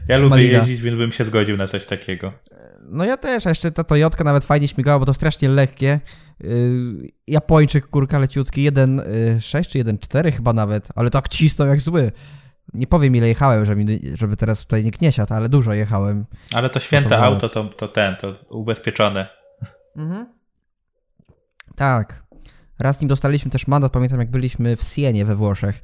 Ja 0.08 0.18
lubię 0.18 0.30
Malina. 0.30 0.58
jeździć, 0.58 0.82
więc 0.82 0.98
bym 0.98 1.12
się 1.12 1.26
zgodził 1.26 1.58
na 1.58 1.68
coś 1.68 1.86
takiego. 1.86 2.34
No 2.82 3.06
ja 3.06 3.18
też, 3.18 3.48
a 3.48 3.50
jeszcze 3.50 3.72
ta 3.72 3.84
Toyotka 3.84 4.24
nawet 4.24 4.46
fajnie 4.46 4.68
śmigała, 4.68 5.00
bo 5.00 5.06
to 5.06 5.14
strasznie 5.14 5.50
lekkie. 5.50 6.00
Yy, 6.40 7.10
Japończyk, 7.28 7.88
kurka 7.88 8.20
leciutki, 8.20 8.72
1.6 8.72 9.58
yy, 9.58 9.66
czy 9.66 9.80
1.4 9.80 10.34
chyba 10.34 10.54
nawet, 10.54 10.90
ale 10.96 11.10
tak 11.10 11.30
cisnął 11.30 11.68
jak 11.68 11.82
zły. 11.82 12.12
Nie 12.74 12.88
powiem 12.88 13.16
ile 13.16 13.28
jechałem, 13.28 13.66
żeby, 13.66 14.00
żeby 14.14 14.38
teraz 14.38 14.62
tutaj 14.62 14.84
nikt 14.84 15.02
nie 15.02 15.12
siadł, 15.12 15.34
ale 15.34 15.50
dużo 15.50 15.74
jechałem. 15.74 16.26
Ale 16.54 16.70
to 16.70 16.80
święte 16.80 17.10
to 17.10 17.18
auto 17.18 17.50
to, 17.50 17.64
to 17.64 17.88
ten, 17.88 18.16
to 18.16 18.34
ubezpieczone. 18.50 19.28
Mhm. 19.96 20.26
Tak. 21.76 22.26
Raz 22.80 23.02
nim 23.02 23.08
dostaliśmy 23.08 23.52
też 23.52 23.68
mandat, 23.68 23.92
pamiętam 23.92 24.20
jak 24.20 24.32
byliśmy 24.32 24.76
w 24.76 24.84
Sienie 24.84 25.26
we 25.26 25.36
Włoszech 25.36 25.82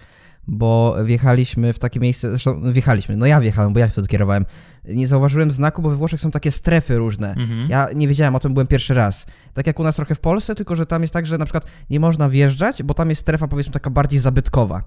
bo 0.47 0.95
wjechaliśmy 1.03 1.73
w 1.73 1.79
takie 1.79 1.99
miejsce, 1.99 2.29
zresztą 2.29 2.73
wjechaliśmy, 2.73 3.17
no 3.17 3.25
ja 3.25 3.39
wjechałem, 3.39 3.73
bo 3.73 3.79
ja 3.79 3.87
wtedy 3.87 4.07
kierowałem. 4.07 4.45
Nie 4.85 5.07
zauważyłem 5.07 5.51
znaku, 5.51 5.81
bo 5.81 5.89
we 5.89 5.95
Włoszech 5.95 6.21
są 6.21 6.31
takie 6.31 6.51
strefy 6.51 6.97
różne. 6.97 7.29
Mhm. 7.29 7.69
Ja 7.69 7.87
nie 7.95 8.07
wiedziałem 8.07 8.35
o 8.35 8.39
tym, 8.39 8.53
byłem 8.53 8.67
pierwszy 8.67 8.93
raz. 8.93 9.25
Tak 9.53 9.67
jak 9.67 9.79
u 9.79 9.83
nas 9.83 9.95
trochę 9.95 10.15
w 10.15 10.19
Polsce, 10.19 10.55
tylko 10.55 10.75
że 10.75 10.85
tam 10.85 11.01
jest 11.01 11.13
tak, 11.13 11.25
że 11.25 11.37
na 11.37 11.45
przykład 11.45 11.65
nie 11.89 11.99
można 11.99 12.29
wjeżdżać, 12.29 12.83
bo 12.83 12.93
tam 12.93 13.09
jest 13.09 13.21
strefa 13.21 13.47
powiedzmy 13.47 13.73
taka 13.73 13.89
bardziej 13.89 14.19
zabytkowa. 14.19 14.81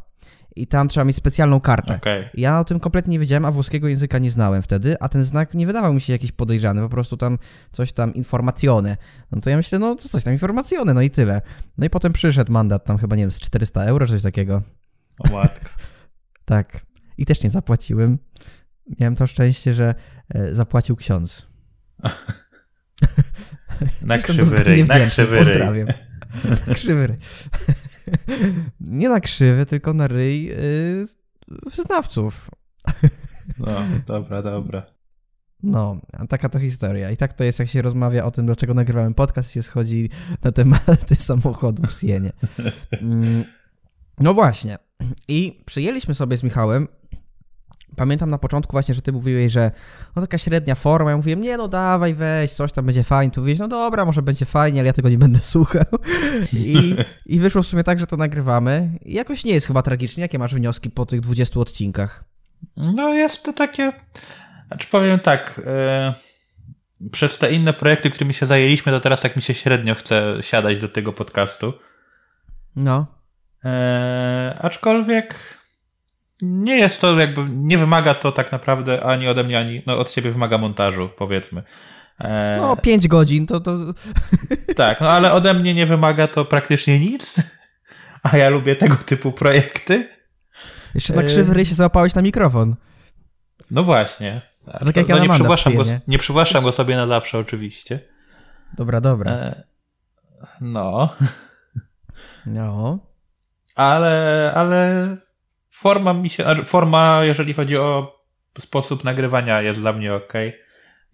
I 0.57 0.67
tam 0.67 0.89
trzeba 0.89 1.05
mieć 1.05 1.17
specjalną 1.17 1.61
kartę. 1.61 1.97
Okej. 1.97 2.29
Ja 2.35 2.61
o 2.61 2.65
tym 2.65 2.81
kompletnie 2.81 3.13
nie 3.13 3.19
wiedziałem, 3.19 3.45
a 3.45 3.51
włoskiego 3.51 3.89
języka 3.89 4.19
nie 4.19 4.31
znałem 4.31 4.63
wtedy, 4.63 4.97
a 5.01 5.09
ten 5.09 5.25
znak 5.25 5.55
nie 5.55 5.67
wydawał 5.67 5.95
mi 5.95 6.01
się 6.01 6.13
jakiś 6.13 6.33
podejrzany, 6.33 6.81
po 6.81 6.89
prostu 6.89 7.17
tam 7.17 7.39
coś 7.73 7.93
tam 7.93 8.15
informacjone. 8.15 8.97
No 9.33 9.41
to 9.41 9.51
ja 9.51 9.57
myślę, 9.57 9.79
no 9.79 9.95
to 9.95 10.09
coś 10.09 10.25
tam 10.25 10.33
informacjone, 10.33 10.95
no 10.95 11.03
i 11.03 11.11
tyle. 11.11 11.43
No 11.79 11.87
i 11.87 11.91
potem 11.91 12.13
przyszedł 12.13 12.53
mandat 12.53 12.85
tam 12.85 12.99
chyba, 12.99 13.17
nie 13.17 13.23
wiem, 13.23 13.31
z 13.31 13.41
400 13.41 13.85
euro, 13.85 14.07
czy 14.07 14.13
coś 14.13 14.23
takiego. 14.23 14.63
O 15.19 15.31
matko. 15.31 15.71
Tak. 16.45 16.87
I 17.19 17.27
też 17.27 17.43
nie 17.43 17.51
zapłaciłem. 17.51 18.19
Miałem 19.01 19.17
to 19.17 19.27
szczęście, 19.27 19.75
że 19.75 19.95
e, 20.29 20.55
zapłacił 20.55 20.97
ksiądz. 20.97 21.47
Na 24.03 24.19
krzywy 24.19 24.63
ryj, 24.63 24.85
na 24.85 25.07
krzywy 25.07 25.37
ryj. 25.37 25.47
Pozdrawiam. 25.47 25.89
Na 26.69 26.75
krzywy 26.75 27.07
ryj. 27.07 27.17
Nie 28.81 29.09
na 29.09 29.21
krzywy, 29.21 29.67
tylko 29.67 29.93
na 29.93 30.07
ryj 30.09 30.45
yy, 30.45 31.07
wyznawców. 31.77 32.51
No, 33.59 33.67
dobra, 34.07 34.43
dobra. 34.43 34.87
No, 35.63 36.01
taka 36.29 36.49
to 36.49 36.61
historia. 36.61 37.11
I 37.11 37.17
tak 37.17 37.33
to 37.33 37.45
jest, 37.45 37.59
jak 37.59 37.69
się 37.69 37.83
rozmawia 37.83 38.25
o 38.25 38.31
tym, 38.31 38.47
dlaczego 38.47 38.75
nagrywałem 38.75 39.15
podcast, 39.15 39.51
się 39.51 39.63
schodzi 39.63 40.11
na 40.43 40.53
tematy 40.53 41.15
samochodów 41.15 41.87
w 41.87 42.01
Sienie. 42.01 42.33
Mm, 42.93 43.45
No 44.21 44.35
właśnie. 44.35 44.79
I 45.29 45.63
przyjęliśmy 45.67 46.15
sobie 46.15 46.37
z 46.37 46.43
Michałem. 46.43 46.89
Pamiętam 47.97 48.31
na 48.31 48.39
początku 48.39 48.73
właśnie, 48.73 48.95
że 48.95 49.03
ty 49.03 49.13
mówiłeś, 49.13 49.53
że 49.53 49.71
no 50.17 50.23
taka 50.23 50.39
średnia 50.39 50.75
forma. 50.75 51.11
Ja 51.11 51.17
mówiłem, 51.17 51.41
nie 51.41 51.57
no 51.57 51.69
dawaj, 51.69 52.15
weź, 52.15 52.53
coś 52.53 52.73
tam 52.73 52.87
będzie 52.87 53.05
fajnie. 53.05 53.33
Tu 53.33 53.41
mówiłeś, 53.41 53.59
no 53.59 53.69
dobra, 53.69 54.05
może 54.05 54.23
będzie 54.23 54.45
fajnie, 54.45 54.81
ale 54.81 54.87
ja 54.87 54.93
tego 54.93 55.09
nie 55.09 55.19
będę 55.19 55.39
słuchał. 55.55 55.85
I, 56.53 56.97
I 57.27 57.39
wyszło 57.39 57.63
w 57.63 57.67
sumie 57.67 57.85
tak, 57.85 57.99
że 58.01 58.07
to 58.07 58.17
nagrywamy. 58.17 58.99
I 59.05 59.15
jakoś 59.15 59.45
nie 59.45 59.53
jest 59.53 59.67
chyba 59.67 59.83
tragicznie. 59.83 60.23
Jakie 60.23 60.39
masz 60.39 60.55
wnioski 60.55 60.91
po 60.91 61.07
tych 61.07 61.21
20 61.21 61.61
odcinkach? 61.61 62.25
No 62.77 63.15
jest 63.15 63.43
to 63.43 63.53
takie, 63.53 63.93
znaczy 64.69 64.89
powiem 64.91 65.19
tak, 65.19 65.61
e, 65.67 66.15
przez 67.13 67.39
te 67.39 67.53
inne 67.53 67.73
projekty, 67.73 68.11
którymi 68.11 68.35
się 68.35 68.47
zajęliśmy, 68.47 68.93
to 68.93 69.01
teraz 69.01 69.21
tak 69.21 69.37
mi 69.37 69.43
się 69.43 69.55
średnio 69.55 69.95
chce 69.95 70.39
siadać 70.41 70.79
do 70.79 70.89
tego 70.89 71.13
podcastu. 71.13 71.73
No. 72.77 73.14
E, 73.65 74.59
aczkolwiek 74.63 75.59
nie 76.43 76.77
jest 76.77 77.01
to 77.01 77.21
jakby, 77.21 77.47
nie 77.51 77.79
wymaga 77.79 78.15
to 78.15 78.33
tak 78.33 78.53
naprawdę 78.53 79.05
ani 79.05 79.29
ode 79.29 79.45
mnie, 79.45 79.59
ani 79.59 79.83
no, 79.87 79.99
od 79.99 80.13
siebie 80.13 80.33
wymaga 80.33 80.59
montażu, 80.59 81.09
powiedzmy. 81.17 81.63
E, 82.21 82.59
No, 82.61 82.77
5 82.77 83.09
godzin 83.09 83.47
to, 83.47 83.61
to 83.61 83.79
Tak, 84.77 85.01
no 85.01 85.11
ale 85.11 85.33
ode 85.33 85.55
mnie 85.55 85.75
nie 85.75 85.87
wymaga 85.87 86.29
to 86.29 86.45
praktycznie 86.45 87.01
nic, 87.01 87.37
a 88.23 88.37
ja 88.37 88.49
lubię 88.49 88.77
tego 88.77 88.97
typu 88.97 89.33
projekty. 89.33 90.09
jeszcze 90.95 91.15
na 91.15 91.23
Yy. 91.23 91.29
krzywy 91.29 91.55
ryj 91.55 91.65
się 91.65 91.75
załapałeś 91.75 92.15
na 92.15 92.23
mikrofon. 92.23 92.77
No 93.71 93.83
właśnie. 93.83 94.41
tak 94.85 94.97
jak 94.97 95.09
ja 95.09 95.17
no, 95.17 95.23
nie, 95.23 95.29
przywłaszczam 95.35 95.75
go, 95.75 95.85
nie? 95.85 96.01
nie 96.09 96.19
przywłaszczam 96.19 96.65
go 96.65 96.73
sobie 96.73 96.97
na 96.97 97.07
zawsze 97.07 97.39
oczywiście. 97.39 97.99
Dobra, 98.77 99.01
dobra. 99.01 99.31
E, 99.33 99.63
no, 100.61 101.15
No. 102.47 102.99
Ale, 103.75 104.53
ale 104.55 105.09
forma 105.71 106.15
mi 106.15 106.31
się, 106.31 106.45
forma 106.65 107.21
jeżeli 107.25 107.53
chodzi 107.55 107.77
o 107.77 108.19
sposób 108.59 109.05
nagrywania 109.05 109.63
jest 109.63 109.81
dla 109.81 109.93
mnie 109.93 110.15
ok. 110.15 110.33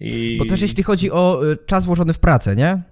I, 0.01 0.37
Bo 0.39 0.45
też 0.45 0.61
jeśli 0.61 0.83
chodzi 0.83 1.11
o 1.11 1.51
y, 1.53 1.57
czas 1.67 1.85
włożony 1.85 2.13
w 2.13 2.19
pracę, 2.19 2.57
nie? 2.57 2.83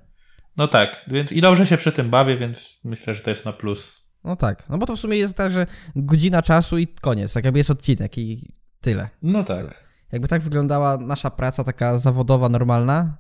No 0.56 0.68
tak, 0.68 1.04
więc 1.06 1.32
i 1.32 1.40
dobrze 1.40 1.66
się 1.66 1.76
przy 1.76 1.92
tym 1.92 2.10
bawię, 2.10 2.36
więc 2.36 2.78
myślę, 2.84 3.14
że 3.14 3.22
to 3.22 3.30
jest 3.30 3.44
na 3.44 3.52
plus. 3.52 4.08
No 4.24 4.36
tak. 4.36 4.68
No 4.68 4.78
bo 4.78 4.86
to 4.86 4.96
w 4.96 5.00
sumie 5.00 5.18
jest 5.18 5.36
tak, 5.36 5.52
że 5.52 5.66
godzina 5.96 6.42
czasu 6.42 6.78
i 6.78 6.88
koniec. 6.88 7.32
Tak 7.32 7.44
jakby 7.44 7.60
jest 7.60 7.70
odcinek 7.70 8.18
i 8.18 8.52
tyle. 8.80 9.08
No 9.22 9.44
tak. 9.44 9.84
Jakby 10.12 10.28
tak 10.28 10.42
wyglądała 10.42 10.96
nasza 10.96 11.30
praca 11.30 11.64
taka 11.64 11.98
zawodowa, 11.98 12.48
normalna 12.48 13.16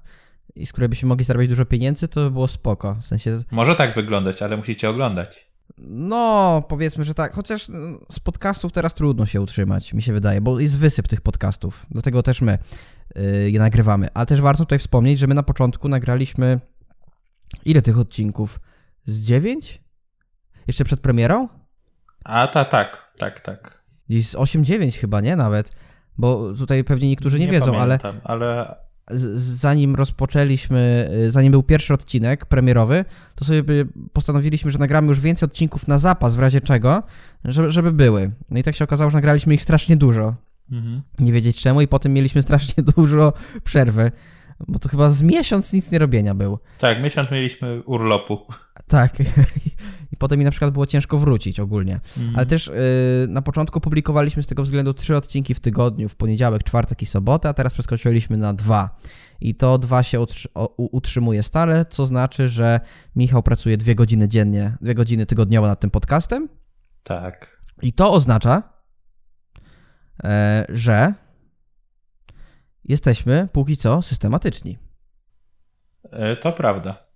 i 0.54 0.66
z 0.66 0.72
której 0.72 0.88
byśmy 0.88 1.08
mogli 1.08 1.24
zarabiać 1.24 1.48
dużo 1.48 1.64
pieniędzy, 1.64 2.08
to 2.08 2.20
by 2.20 2.30
było 2.30 2.48
spoko. 2.48 2.94
W 2.94 3.04
sensie, 3.04 3.42
Może 3.50 3.76
tak 3.76 3.94
wyglądać, 3.94 4.42
ale 4.42 4.56
musicie 4.56 4.90
oglądać. 4.90 5.50
No 5.78 6.62
powiedzmy, 6.68 7.04
że 7.04 7.14
tak. 7.14 7.34
Chociaż 7.34 7.68
mm, 7.70 7.98
z 8.12 8.20
podcastów 8.20 8.72
teraz 8.72 8.94
trudno 8.94 9.26
się 9.26 9.40
utrzymać, 9.40 9.94
mi 9.94 10.02
się 10.02 10.12
wydaje, 10.12 10.40
bo 10.40 10.60
jest 10.60 10.78
wysyp 10.78 11.08
tych 11.08 11.20
podcastów. 11.20 11.86
Dlatego 11.90 12.22
też 12.22 12.40
my 12.40 12.58
y, 13.16 13.50
je 13.50 13.58
nagrywamy. 13.58 14.08
Ale 14.14 14.26
też 14.26 14.40
warto 14.40 14.64
tutaj 14.64 14.78
wspomnieć, 14.78 15.18
że 15.18 15.26
my 15.26 15.34
na 15.34 15.42
początku 15.42 15.88
nagraliśmy 15.88 16.60
ile 17.64 17.82
tych 17.82 17.98
odcinków? 17.98 18.60
Z 19.06 19.20
dziewięć? 19.26 19.80
Jeszcze 20.66 20.84
przed 20.84 21.00
premierą? 21.00 21.48
A 22.24 22.46
ta, 22.48 22.64
tak, 22.64 23.12
tak, 23.18 23.40
tak. 23.40 23.82
Gdzieś 24.08 24.28
z 24.28 24.34
8-9 24.34 24.98
chyba, 25.00 25.20
nie? 25.20 25.36
Nawet. 25.36 25.72
Bo 26.18 26.54
tutaj 26.54 26.84
pewnie 26.84 27.08
niektórzy 27.08 27.40
nie, 27.40 27.48
wiedzą, 27.48 27.78
ale 27.78 27.98
pamiętam, 27.98 28.20
ale 28.24 28.74
z- 28.74 28.87
zanim 29.34 29.94
rozpoczęliśmy, 29.94 31.10
y, 31.26 31.30
zanim 31.30 31.50
był 31.50 31.62
pierwszy 31.62 31.94
odcinek 31.94 32.46
premierowy, 32.46 33.04
to 33.34 33.44
sobie 33.44 33.84
postanowiliśmy, 34.12 34.70
że 34.70 34.78
nagramy 34.78 35.08
już 35.08 35.20
więcej 35.20 35.46
odcinków 35.46 35.88
na 35.88 35.98
zapas, 35.98 36.36
w 36.36 36.38
razie 36.38 36.60
czego, 36.60 37.02
żeby, 37.44 37.70
żeby 37.70 37.92
były. 37.92 38.30
No 38.50 38.58
i 38.58 38.62
tak 38.62 38.74
się 38.74 38.84
okazało, 38.84 39.10
że 39.10 39.16
nagraliśmy 39.16 39.54
ich 39.54 39.62
strasznie 39.62 39.96
dużo. 39.96 40.34
Mhm. 40.72 41.02
Nie 41.18 41.32
wiedzieć 41.32 41.62
czemu 41.62 41.80
i 41.80 41.88
potem 41.88 42.12
mieliśmy 42.12 42.42
strasznie 42.42 42.84
dużo 42.96 43.32
przerwy, 43.64 44.12
bo 44.68 44.78
to 44.78 44.88
chyba 44.88 45.08
z 45.08 45.22
miesiąc 45.22 45.72
nic 45.72 45.92
nie 45.92 45.98
robienia 45.98 46.34
był. 46.34 46.58
Tak, 46.78 47.02
miesiąc 47.02 47.30
mieliśmy 47.30 47.82
urlopu. 47.82 48.38
Tak. 48.88 49.16
I 50.12 50.16
potem 50.18 50.38
mi 50.38 50.44
na 50.44 50.50
przykład 50.50 50.72
było 50.72 50.86
ciężko 50.86 51.18
wrócić 51.18 51.60
ogólnie. 51.60 51.94
Mhm. 51.94 52.36
Ale 52.36 52.46
też 52.46 52.68
y, 52.68 52.72
na 53.28 53.42
początku 53.42 53.80
publikowaliśmy 53.80 54.42
z 54.42 54.46
tego 54.46 54.62
względu 54.62 54.94
trzy 54.94 55.16
odcinki 55.16 55.54
w 55.54 55.60
tygodniu, 55.60 56.08
w 56.08 56.16
poniedziałek, 56.16 56.62
czwartek 56.62 57.02
i 57.02 57.06
sobotę, 57.06 57.48
a 57.48 57.54
teraz 57.54 57.72
przeskoczyliśmy 57.72 58.36
na 58.36 58.54
dwa. 58.54 58.96
I 59.40 59.54
to 59.54 59.78
dwa 59.78 60.02
się 60.02 60.24
utrzymuje 60.76 61.42
stale, 61.42 61.84
co 61.84 62.06
znaczy, 62.06 62.48
że 62.48 62.80
Michał 63.16 63.42
pracuje 63.42 63.76
dwie 63.76 63.94
godziny 63.94 64.28
dziennie, 64.28 64.76
dwie 64.80 64.94
godziny 64.94 65.26
tygodniowo 65.26 65.66
nad 65.66 65.80
tym 65.80 65.90
podcastem. 65.90 66.48
Tak. 67.02 67.62
I 67.82 67.92
to 67.92 68.12
oznacza, 68.12 68.62
e, 70.24 70.66
że 70.68 71.14
jesteśmy 72.84 73.48
póki 73.52 73.76
co 73.76 74.02
systematyczni. 74.02 74.78
E, 76.10 76.36
To 76.36 76.52
prawda. 76.52 77.07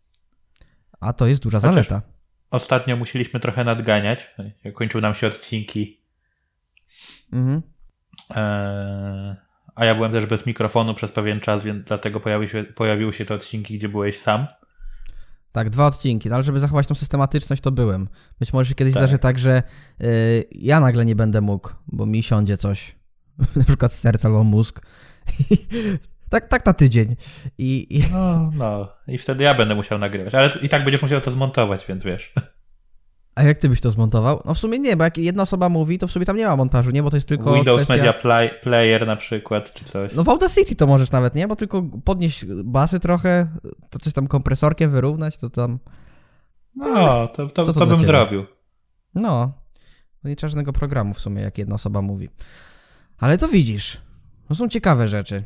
A 1.02 1.12
to 1.12 1.26
jest 1.26 1.42
duża 1.42 1.58
Chociaż- 1.60 1.74
zaleta. 1.88 2.02
Ostatnio 2.50 2.96
musieliśmy 2.96 3.40
trochę 3.40 3.64
nadganiać. 3.64 4.34
Kończyły 4.74 5.02
nam 5.02 5.14
się 5.14 5.26
odcinki. 5.26 6.00
Mhm. 7.32 7.62
E, 8.30 9.36
A 9.74 9.84
ja 9.84 9.94
byłem 9.94 10.12
też 10.12 10.26
bez 10.26 10.46
mikrofonu 10.46 10.94
przez 10.94 11.12
pewien 11.12 11.40
czas, 11.40 11.64
więc 11.64 11.84
dlatego 11.86 12.20
pojawiły 12.20 12.48
się, 12.48 12.64
pojawiły 12.64 13.12
się 13.12 13.24
te 13.24 13.34
odcinki, 13.34 13.78
gdzie 13.78 13.88
byłeś 13.88 14.18
sam. 14.20 14.46
Tak, 15.52 15.70
dwa 15.70 15.86
odcinki, 15.86 16.28
no 16.28 16.34
ale 16.34 16.44
żeby 16.44 16.60
zachować 16.60 16.86
tą 16.86 16.94
systematyczność, 16.94 17.62
to 17.62 17.70
byłem. 17.70 18.08
Być 18.40 18.52
może 18.52 18.68
się 18.68 18.74
kiedyś 18.74 18.94
Tak. 18.94 19.02
zdarzy 19.02 19.18
tak, 19.18 19.38
że 19.38 19.62
y, 20.02 20.44
ja 20.52 20.80
nagle 20.80 21.04
nie 21.04 21.16
będę 21.16 21.40
mógł, 21.40 21.70
bo 21.86 22.06
mi 22.06 22.22
siądzie 22.22 22.56
coś, 22.56 22.96
na 23.56 23.64
przykład 23.64 23.92
z 23.92 23.98
serca 23.98 24.28
albo 24.28 24.44
mózg. 24.44 24.80
tak, 26.33 26.49
tak 26.49 26.66
na 26.66 26.73
tydzień. 26.73 27.16
I, 27.59 27.99
i 27.99 28.05
No, 28.12 28.51
no. 28.55 28.88
I 29.09 29.18
wtedy 29.18 29.45
ja 29.45 29.55
będę 29.55 29.75
musiał 29.75 29.99
nagrywać. 29.99 30.35
Ale 30.35 30.51
i 30.62 30.68
tak 30.68 30.85
będziesz 30.85 31.03
musiał 31.03 31.21
to 31.21 31.31
zmontować, 31.31 31.87
więc 31.87 32.05
wiesz. 32.05 32.33
A 33.35 33.42
jak 33.42 33.59
ty 33.59 33.68
byś 33.68 33.81
to 33.81 33.90
zmontował? 33.90 34.42
No 34.45 34.55
w 34.55 34.59
sumie 34.59 34.79
nie, 34.79 34.97
bo 34.97 35.05
jak 35.05 35.18
jedna 35.18 35.42
osoba 35.42 35.68
mówi, 35.68 35.99
to 35.99 36.07
w 36.07 36.11
sumie 36.11 36.27
tam 36.27 36.37
nie 36.37 36.47
ma 36.47 36.57
montażu, 36.57 36.90
nie? 36.90 37.03
Bo 37.03 37.11
to 37.11 37.16
jest 37.16 37.29
tylko 37.29 37.55
Windows 37.55 37.83
kwestia... 37.83 37.97
Media 37.97 38.12
play, 38.12 38.51
Player 38.62 39.07
na 39.07 39.16
przykład, 39.16 39.73
czy 39.73 39.85
coś. 39.85 40.14
No 40.14 40.25
w 40.25 40.29
Audacity 40.29 40.77
to 40.77 40.87
możesz 40.87 41.11
nawet, 41.11 41.35
nie? 41.35 41.49
Bo 41.49 41.57
tylko 41.57 41.83
podnieść 42.05 42.45
basy 42.64 43.01
trochę, 43.01 43.49
to 43.90 43.99
coś 43.99 44.12
tam 44.12 44.27
kompresorkiem 44.27 44.90
wyrównać, 44.90 45.37
to 45.37 45.51
tam... 45.51 45.79
No, 46.77 47.29
to, 47.29 47.47
to, 47.47 47.64
to 47.64 47.73
to, 47.73 47.73
dla 47.73 47.87
bym 47.87 47.95
ciebie? 47.95 48.07
zrobił. 48.07 48.47
No, 49.14 49.53
no 50.25 50.31
nie 50.31 50.37
trzeba 50.37 50.49
żadnego 50.49 50.73
programu 50.73 51.14
w 51.14 51.21
sumie, 51.21 51.42
jak 51.42 51.59
jedna 51.59 51.75
osoba 51.75 52.03
mówi. 52.03 52.29
Ale 53.18 53.38
to 53.38 53.49
widzisz, 53.49 54.01
to 54.49 54.55
są 54.55 54.68
ciekawe 54.68 55.09
rzeczy. 55.09 55.45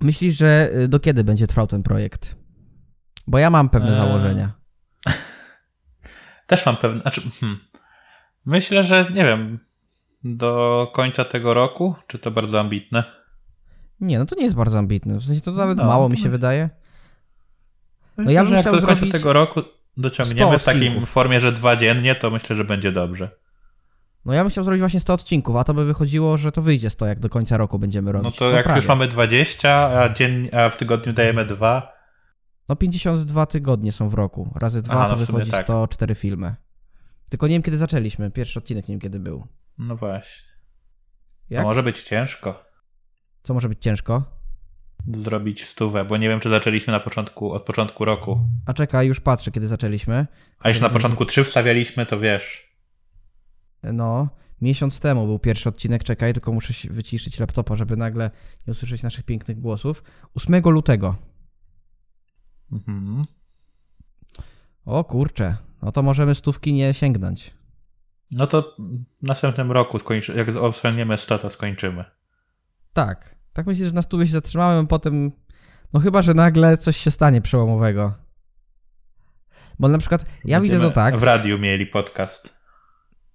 Myślisz, 0.00 0.36
że 0.36 0.70
y, 0.76 0.88
do 0.88 1.00
kiedy 1.00 1.24
będzie 1.24 1.46
trwał 1.46 1.66
ten 1.66 1.82
projekt? 1.82 2.36
Bo 3.26 3.38
ja 3.38 3.50
mam 3.50 3.68
pewne 3.68 3.88
Eee. 3.90 3.96
założenia. 3.96 4.52
Też 6.46 6.66
mam 6.66 6.76
pewne. 6.76 7.00
Znaczy, 7.00 7.20
hmm. 7.40 7.58
Myślę, 8.46 8.82
że 8.82 9.06
nie 9.14 9.24
wiem. 9.24 9.58
Do 10.24 10.90
końca 10.94 11.24
tego 11.24 11.54
roku? 11.54 11.94
Czy 12.06 12.18
to 12.18 12.30
bardzo 12.30 12.60
ambitne? 12.60 13.04
Nie, 14.00 14.18
no 14.18 14.26
to 14.26 14.36
nie 14.36 14.42
jest 14.44 14.54
bardzo 14.54 14.78
ambitne. 14.78 15.18
W 15.18 15.24
sensie 15.24 15.40
to 15.40 15.52
nawet 15.52 15.78
No, 15.78 15.84
mało 15.84 16.04
to 16.04 16.10
mi 16.10 16.16
się 16.16 16.20
myślę. 16.20 16.30
wydaje. 16.30 16.70
Myślę, 18.16 18.32
ja 18.32 18.40
bym 18.42 18.48
że 18.48 18.54
jak 18.56 18.66
chciał 18.66 18.80
do 18.80 18.86
końca 18.86 19.06
tego 19.06 19.32
roku 19.32 19.60
dociągniemy 19.96 20.50
100 20.50 20.58
w 20.58 20.64
takiej 20.64 20.88
odcinków. 20.88 21.10
formie, 21.10 21.40
że 21.40 21.52
dwa 21.52 21.76
dziennie, 21.76 22.14
to 22.14 22.30
myślę, 22.30 22.56
że 22.56 22.64
będzie 22.64 22.92
dobrze. 22.92 23.30
No 24.24 24.32
ja 24.32 24.42
bym 24.42 24.50
chciał 24.50 24.64
zrobić 24.64 24.80
właśnie 24.80 25.00
100 25.00 25.14
odcinków, 25.14 25.56
a 25.56 25.64
to 25.64 25.74
by 25.74 25.84
wychodziło, 25.84 26.36
że 26.36 26.52
to 26.52 26.62
wyjdzie 26.62 26.90
100, 26.90 27.06
jak 27.06 27.18
do 27.18 27.28
końca 27.28 27.56
roku 27.56 27.78
będziemy 27.78 28.12
robić. 28.12 28.24
No 28.24 28.30
to 28.30 28.50
jak 28.50 28.64
prawie. 28.64 28.78
już 28.78 28.88
mamy 28.88 29.08
20, 29.08 30.00
a, 30.00 30.12
dzień, 30.12 30.48
a 30.52 30.68
w 30.68 30.76
tygodniu 30.76 31.12
dajemy 31.12 31.44
dwa. 31.44 31.92
No 32.68 32.76
52 32.76 33.46
tygodnie 33.46 33.92
są 33.92 34.08
w 34.08 34.14
roku. 34.14 34.52
Razy 34.60 34.82
dwa 34.82 34.94
Aha, 34.94 35.04
to 35.04 35.16
no 35.16 35.26
wychodzi 35.26 35.50
tak. 35.50 35.66
104 35.66 36.14
filmy. 36.14 36.54
Tylko 37.30 37.46
nie 37.46 37.54
wiem 37.54 37.62
kiedy 37.62 37.76
zaczęliśmy. 37.76 38.30
Pierwszy 38.30 38.58
odcinek 38.58 38.88
nie 38.88 38.92
wiem 38.92 39.00
kiedy 39.00 39.20
był. 39.20 39.46
No 39.78 39.96
właśnie. 39.96 40.48
Jak? 41.50 41.62
To 41.62 41.68
może 41.68 41.82
być 41.82 42.02
ciężko 42.02 42.64
Co 43.42 43.54
może 43.54 43.68
być 43.68 43.82
ciężko? 43.82 44.22
zrobić 45.12 45.64
stówę, 45.64 46.04
bo 46.04 46.16
nie 46.16 46.28
wiem, 46.28 46.40
czy 46.40 46.48
zaczęliśmy 46.48 46.92
na 46.92 47.00
początku, 47.00 47.52
od 47.52 47.62
początku 47.62 48.04
roku. 48.04 48.40
A 48.66 48.74
czekaj, 48.74 49.06
już 49.06 49.20
patrzę 49.20 49.50
kiedy 49.50 49.68
zaczęliśmy. 49.68 50.26
A 50.58 50.68
jeśli 50.68 50.82
na 50.82 50.90
początku 50.90 51.24
trzy 51.24 51.44
wstawialiśmy, 51.44 52.06
to 52.06 52.20
wiesz. 52.20 52.73
No, 53.92 54.28
miesiąc 54.60 55.00
temu 55.00 55.26
był 55.26 55.38
pierwszy 55.38 55.68
odcinek, 55.68 56.04
czekaj, 56.04 56.32
tylko 56.32 56.52
muszę 56.52 56.88
wyciszyć 56.90 57.38
laptopa, 57.38 57.76
żeby 57.76 57.96
nagle 57.96 58.30
nie 58.66 58.70
usłyszeć 58.70 59.02
naszych 59.02 59.24
pięknych 59.24 59.60
głosów. 59.60 60.02
8 60.34 60.62
lutego. 60.64 61.16
Mhm. 62.72 63.22
O 64.84 65.04
kurczę, 65.04 65.56
no 65.82 65.92
to 65.92 66.02
możemy 66.02 66.34
stówki 66.34 66.72
nie 66.72 66.94
sięgnąć. 66.94 67.54
No 68.30 68.46
to 68.46 68.76
w 69.22 69.26
następnym 69.26 69.72
roku, 69.72 69.98
skończy, 69.98 70.34
jak 70.36 70.48
osiągniemy 70.56 71.18
100, 71.18 71.38
to 71.38 71.50
skończymy. 71.50 72.04
Tak, 72.92 73.36
tak 73.52 73.66
myślę, 73.66 73.86
że 73.86 73.92
na 73.92 74.02
stówie 74.02 74.26
się 74.26 74.32
zatrzymałem, 74.32 74.86
potem, 74.86 75.32
no 75.92 76.00
chyba, 76.00 76.22
że 76.22 76.34
nagle 76.34 76.78
coś 76.78 76.96
się 76.96 77.10
stanie 77.10 77.40
przełomowego. 77.40 78.14
Bo 79.78 79.88
na 79.88 79.98
przykład, 79.98 80.24
ja 80.44 80.60
widzę 80.60 80.72
Będziemy 80.72 80.90
to 80.90 80.94
tak, 80.94 81.18
W 81.18 81.22
radiu 81.22 81.58
mieli 81.58 81.86
podcast. 81.86 82.53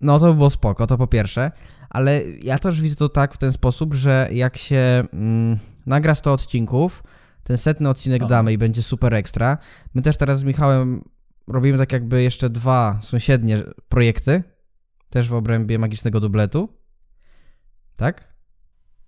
No 0.01 0.19
to 0.19 0.25
by 0.27 0.33
było 0.33 0.49
spoko, 0.49 0.87
to 0.87 0.97
po 0.97 1.07
pierwsze, 1.07 1.51
ale 1.89 2.21
ja 2.41 2.59
też 2.59 2.81
widzę 2.81 2.95
to 2.95 3.09
tak 3.09 3.33
w 3.33 3.37
ten 3.37 3.51
sposób, 3.51 3.93
że 3.93 4.29
jak 4.31 4.57
się 4.57 5.03
mm, 5.13 5.57
nagra 5.85 6.15
100 6.15 6.33
odcinków, 6.33 7.03
ten 7.43 7.57
setny 7.57 7.89
odcinek 7.89 8.21
No. 8.21 8.27
damy 8.27 8.53
i 8.53 8.57
będzie 8.57 8.83
super 8.83 9.13
ekstra. 9.13 9.57
My 9.93 10.01
też 10.01 10.17
teraz 10.17 10.39
z 10.39 10.43
Michałem 10.43 11.03
robimy 11.47 11.77
tak 11.77 11.93
jakby 11.93 12.23
jeszcze 12.23 12.49
dwa 12.49 12.99
sąsiednie 13.01 13.57
projekty, 13.89 14.43
też 15.09 15.29
w 15.29 15.33
obrębie 15.33 15.79
magicznego 15.79 16.19
dubletu. 16.19 16.69
Tak? 17.95 18.33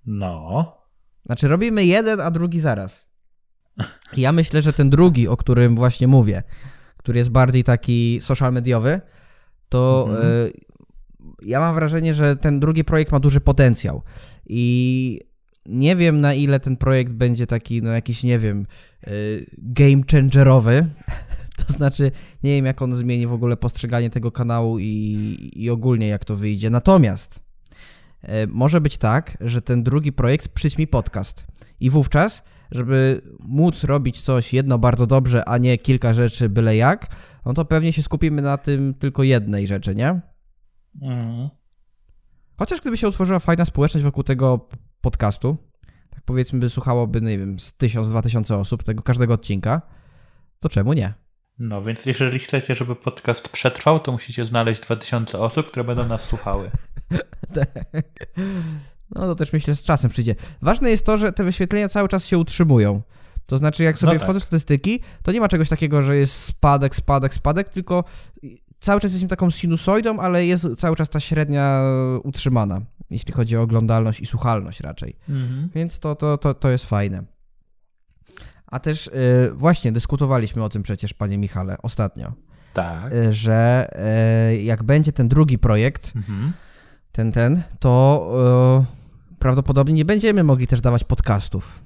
No. 0.05 0.77
Znaczy 1.25 1.47
robimy 1.47 1.85
jeden, 1.85 2.19
a 2.21 2.31
drugi 2.31 2.59
zaraz. 2.59 3.07
Ja 4.17 4.31
myślę, 4.31 4.61
że 4.61 4.73
ten 4.73 4.89
drugi, 4.89 5.27
o 5.27 5.37
którym 5.37 5.75
właśnie 5.75 6.07
mówię, 6.07 6.43
który 6.97 7.17
jest 7.19 7.29
bardziej 7.29 7.63
taki 7.63 8.19
social 8.21 8.53
mediowy, 8.53 9.01
to 9.69 10.05
Mhm. 10.09 10.27
y, 10.27 10.51
ja 11.41 11.59
mam 11.59 11.75
wrażenie, 11.75 12.13
że 12.13 12.35
ten 12.35 12.59
drugi 12.59 12.83
projekt 12.83 13.11
ma 13.11 13.19
duży 13.19 13.41
potencjał. 13.41 14.01
I 14.45 15.19
nie 15.65 15.95
wiem 15.95 16.21
na 16.21 16.33
ile 16.33 16.59
ten 16.59 16.77
projekt 16.77 17.13
będzie 17.13 17.47
taki, 17.47 17.81
no 17.81 17.91
jakiś, 17.91 18.23
nie 18.23 18.39
wiem, 18.39 18.65
y, 19.07 19.45
game 19.57 20.01
changerowy. 20.11 20.85
To 21.67 21.73
znaczy, 21.73 22.11
nie 22.43 22.55
wiem 22.55 22.65
jak 22.65 22.81
on 22.81 22.95
zmieni 22.95 23.27
w 23.27 23.33
ogóle 23.33 23.57
postrzeganie 23.57 24.09
tego 24.09 24.31
kanału 24.31 24.79
i, 24.79 25.51
i 25.55 25.69
ogólnie 25.69 26.07
jak 26.07 26.25
to 26.25 26.35
wyjdzie. 26.35 26.69
Natomiast 26.69 27.39
e, 28.21 28.47
może 28.47 28.81
być 28.81 28.97
tak, 28.97 29.37
że 29.41 29.61
ten 29.61 29.83
drugi 29.83 30.11
projekt 30.11 30.47
przyćmi 30.47 30.87
podcast. 30.87 31.45
I 31.79 31.89
wówczas, 31.89 32.43
żeby 32.71 33.21
móc 33.39 33.83
robić 33.83 34.21
coś 34.21 34.53
jedno 34.53 34.79
bardzo 34.79 35.07
dobrze, 35.07 35.49
a 35.49 35.57
nie 35.57 35.77
kilka 35.77 36.13
rzeczy 36.13 36.49
byle 36.49 36.75
jak, 36.75 37.15
no 37.45 37.53
to 37.53 37.65
pewnie 37.65 37.93
się 37.93 38.03
skupimy 38.03 38.41
na 38.41 38.57
tym 38.57 38.93
tylko 38.93 39.23
jednej 39.23 39.67
rzeczy, 39.67 39.95
nie? 39.95 40.21
Mhm. 41.01 41.49
Chociaż 42.57 42.81
gdyby 42.81 42.97
się 42.97 43.07
utworzyła 43.07 43.39
fajna 43.39 43.65
społeczność 43.65 44.03
wokół 44.03 44.23
tego 44.23 44.69
podcastu, 45.01 45.57
tak 46.09 46.21
powiedzmy 46.25 46.59
by 46.59 46.69
słuchałoby, 46.69 47.21
nie 47.21 47.37
wiem, 47.37 47.59
z 47.59 47.73
1000-2000 47.73 48.55
osób 48.55 48.83
tego 48.83 49.03
każdego 49.03 49.33
odcinka, 49.33 49.81
to 50.59 50.69
czemu 50.69 50.93
nie? 50.93 51.13
No, 51.59 51.81
więc 51.81 52.05
jeżeli 52.05 52.39
chcecie, 52.39 52.75
żeby 52.75 52.95
podcast 52.95 53.49
przetrwał, 53.49 53.99
to 53.99 54.11
musicie 54.11 54.45
znaleźć 54.45 54.81
2000 54.81 55.39
osób, 55.39 55.67
które 55.67 55.83
będą 55.83 56.07
nas 56.07 56.21
słuchały. 56.23 56.71
No 59.15 59.21
to 59.21 59.35
też 59.35 59.53
myślę, 59.53 59.75
z 59.75 59.83
czasem 59.83 60.09
przyjdzie. 60.11 60.35
Ważne 60.61 60.89
jest 60.89 61.05
to, 61.05 61.17
że 61.17 61.33
te 61.33 61.43
wyświetlenia 61.43 61.89
cały 61.89 62.09
czas 62.09 62.25
się 62.25 62.37
utrzymują. 62.37 63.01
To 63.45 63.57
znaczy, 63.57 63.83
jak 63.83 63.97
sobie 63.99 64.13
No 64.13 64.19
tak. 64.19 64.23
wchodzę 64.23 64.39
w 64.39 64.43
statystyki, 64.43 64.99
to 65.23 65.31
nie 65.31 65.39
ma 65.39 65.47
czegoś 65.47 65.69
takiego, 65.69 66.01
że 66.03 66.17
jest 66.17 66.33
spadek, 66.33 66.95
spadek, 66.95 67.33
spadek, 67.33 67.69
tylko 67.69 68.03
cały 68.81 69.01
czas 69.01 69.11
jesteśmy 69.11 69.29
taką 69.29 69.49
sinusoidą, 69.49 70.19
ale 70.19 70.45
jest 70.45 70.67
cały 70.77 70.95
czas 70.95 71.09
ta 71.09 71.19
średnia 71.19 71.81
utrzymana, 72.23 72.81
jeśli 73.09 73.33
chodzi 73.33 73.57
o 73.57 73.61
oglądalność 73.61 74.19
i 74.19 74.25
słuchalność 74.25 74.79
raczej. 74.79 75.15
Mhm. 75.29 75.69
Więc 75.75 75.99
to, 75.99 76.15
to, 76.15 76.37
to, 76.37 76.53
to 76.53 76.69
jest 76.69 76.85
fajne. 76.85 77.23
A 78.67 78.79
też 78.79 79.07
y, 79.07 79.11
właśnie 79.53 79.91
dyskutowaliśmy 79.91 80.63
o 80.63 80.69
tym 80.69 80.83
przecież, 80.83 81.13
panie 81.13 81.37
Michale, 81.37 81.77
ostatnio, 81.81 82.33
Tak. 82.73 83.13
y, 83.13 83.33
że 83.33 83.87
jak 84.63 84.83
będzie 84.83 85.11
ten 85.11 85.27
drugi 85.29 85.57
projekt, 85.59 86.11
Mhm. 86.15 86.53
ten, 87.11 87.31
ten, 87.31 87.61
to 87.79 88.85
prawdopodobnie 89.39 89.93
nie 89.93 90.05
będziemy 90.05 90.43
mogli 90.43 90.67
też 90.67 90.81
dawać 90.81 91.03
podcastów. 91.03 91.83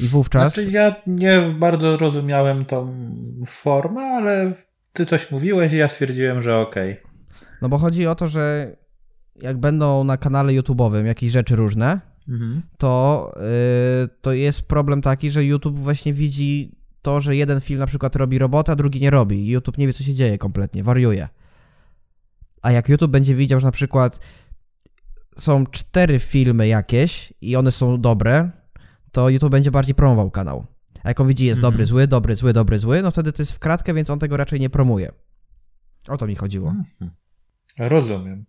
I 0.00 0.08
wówczas. 0.08 0.54
Znaczy, 0.54 0.70
ja 0.70 0.96
nie 1.06 1.54
bardzo 1.58 1.96
rozumiałem 1.96 2.64
tą 2.64 2.94
formę, 3.46 4.00
ale 4.02 4.63
ty 4.94 5.06
coś 5.06 5.30
mówiłeś 5.30 5.72
i 5.72 5.76
ja 5.76 5.88
stwierdziłem, 5.88 6.42
że 6.42 6.56
okej. 6.58 6.96
No 7.62 7.68
bo 7.68 7.78
chodzi 7.78 8.06
o 8.06 8.14
to, 8.14 8.28
że 8.28 8.76
jak 9.42 9.58
będą 9.58 10.04
na 10.04 10.16
kanale 10.16 10.52
YouTube'owym 10.52 11.04
jakieś 11.04 11.30
rzeczy 11.32 11.56
różne, 11.56 12.00
Mhm. 12.28 12.62
to, 12.78 13.32
y, 14.04 14.08
to 14.22 14.32
jest 14.32 14.62
problem 14.62 15.02
taki, 15.02 15.30
że 15.30 15.44
YouTube 15.44 15.78
właśnie 15.78 16.12
widzi 16.12 16.76
to, 17.02 17.20
że 17.20 17.36
jeden 17.36 17.60
film 17.60 17.80
na 17.80 17.86
przykład 17.86 18.16
robi 18.16 18.38
robotę, 18.38 18.72
a 18.72 18.76
drugi 18.76 19.00
nie 19.00 19.10
robi. 19.10 19.36
I 19.46 19.48
YouTube 19.50 19.78
nie 19.78 19.86
wie, 19.86 19.92
co 19.92 20.04
się 20.04 20.14
dzieje 20.14 20.38
kompletnie, 20.38 20.82
wariuje. 20.82 21.28
A 22.62 22.72
jak 22.72 22.88
YouTube 22.88 23.10
będzie 23.10 23.34
widział, 23.34 23.60
że 23.60 23.66
na 23.66 23.72
przykład 23.72 24.20
są 25.38 25.66
cztery 25.66 26.18
filmy 26.18 26.68
jakieś 26.68 27.32
i 27.40 27.56
one 27.56 27.72
są 27.72 28.00
dobre, 28.00 28.50
to 29.12 29.28
YouTube 29.28 29.50
będzie 29.50 29.70
bardziej 29.70 29.94
promował 29.94 30.30
kanał. 30.30 30.66
A 31.04 31.08
jak 31.08 31.20
on 31.20 31.28
widzi, 31.28 31.46
jest 31.46 31.58
Mhm. 31.58 31.72
dobry, 31.72 31.86
zły, 31.86 32.06
dobry, 32.06 32.36
zły, 32.36 32.52
dobry, 32.52 32.78
zły, 32.78 33.02
no 33.02 33.10
wtedy 33.10 33.32
to 33.32 33.42
jest 33.42 33.52
w 33.52 33.58
kratkę, 33.58 33.94
więc 33.94 34.10
on 34.10 34.18
tego 34.18 34.36
raczej 34.36 34.60
nie 34.60 34.70
promuje. 34.70 35.12
O 36.08 36.16
to 36.16 36.26
mi 36.26 36.36
chodziło. 36.36 36.70
Mhm. 36.70 37.10
Rozumiem. 37.78 38.44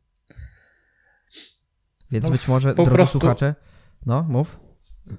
Więc 2.12 2.26
No, 2.26 2.32
być 2.32 2.48
może, 2.48 2.74
drodzy 2.76 2.92
prostu- 2.92 3.20
słuchacze, 3.20 3.56
no, 4.06 4.24
mów. 4.30 4.60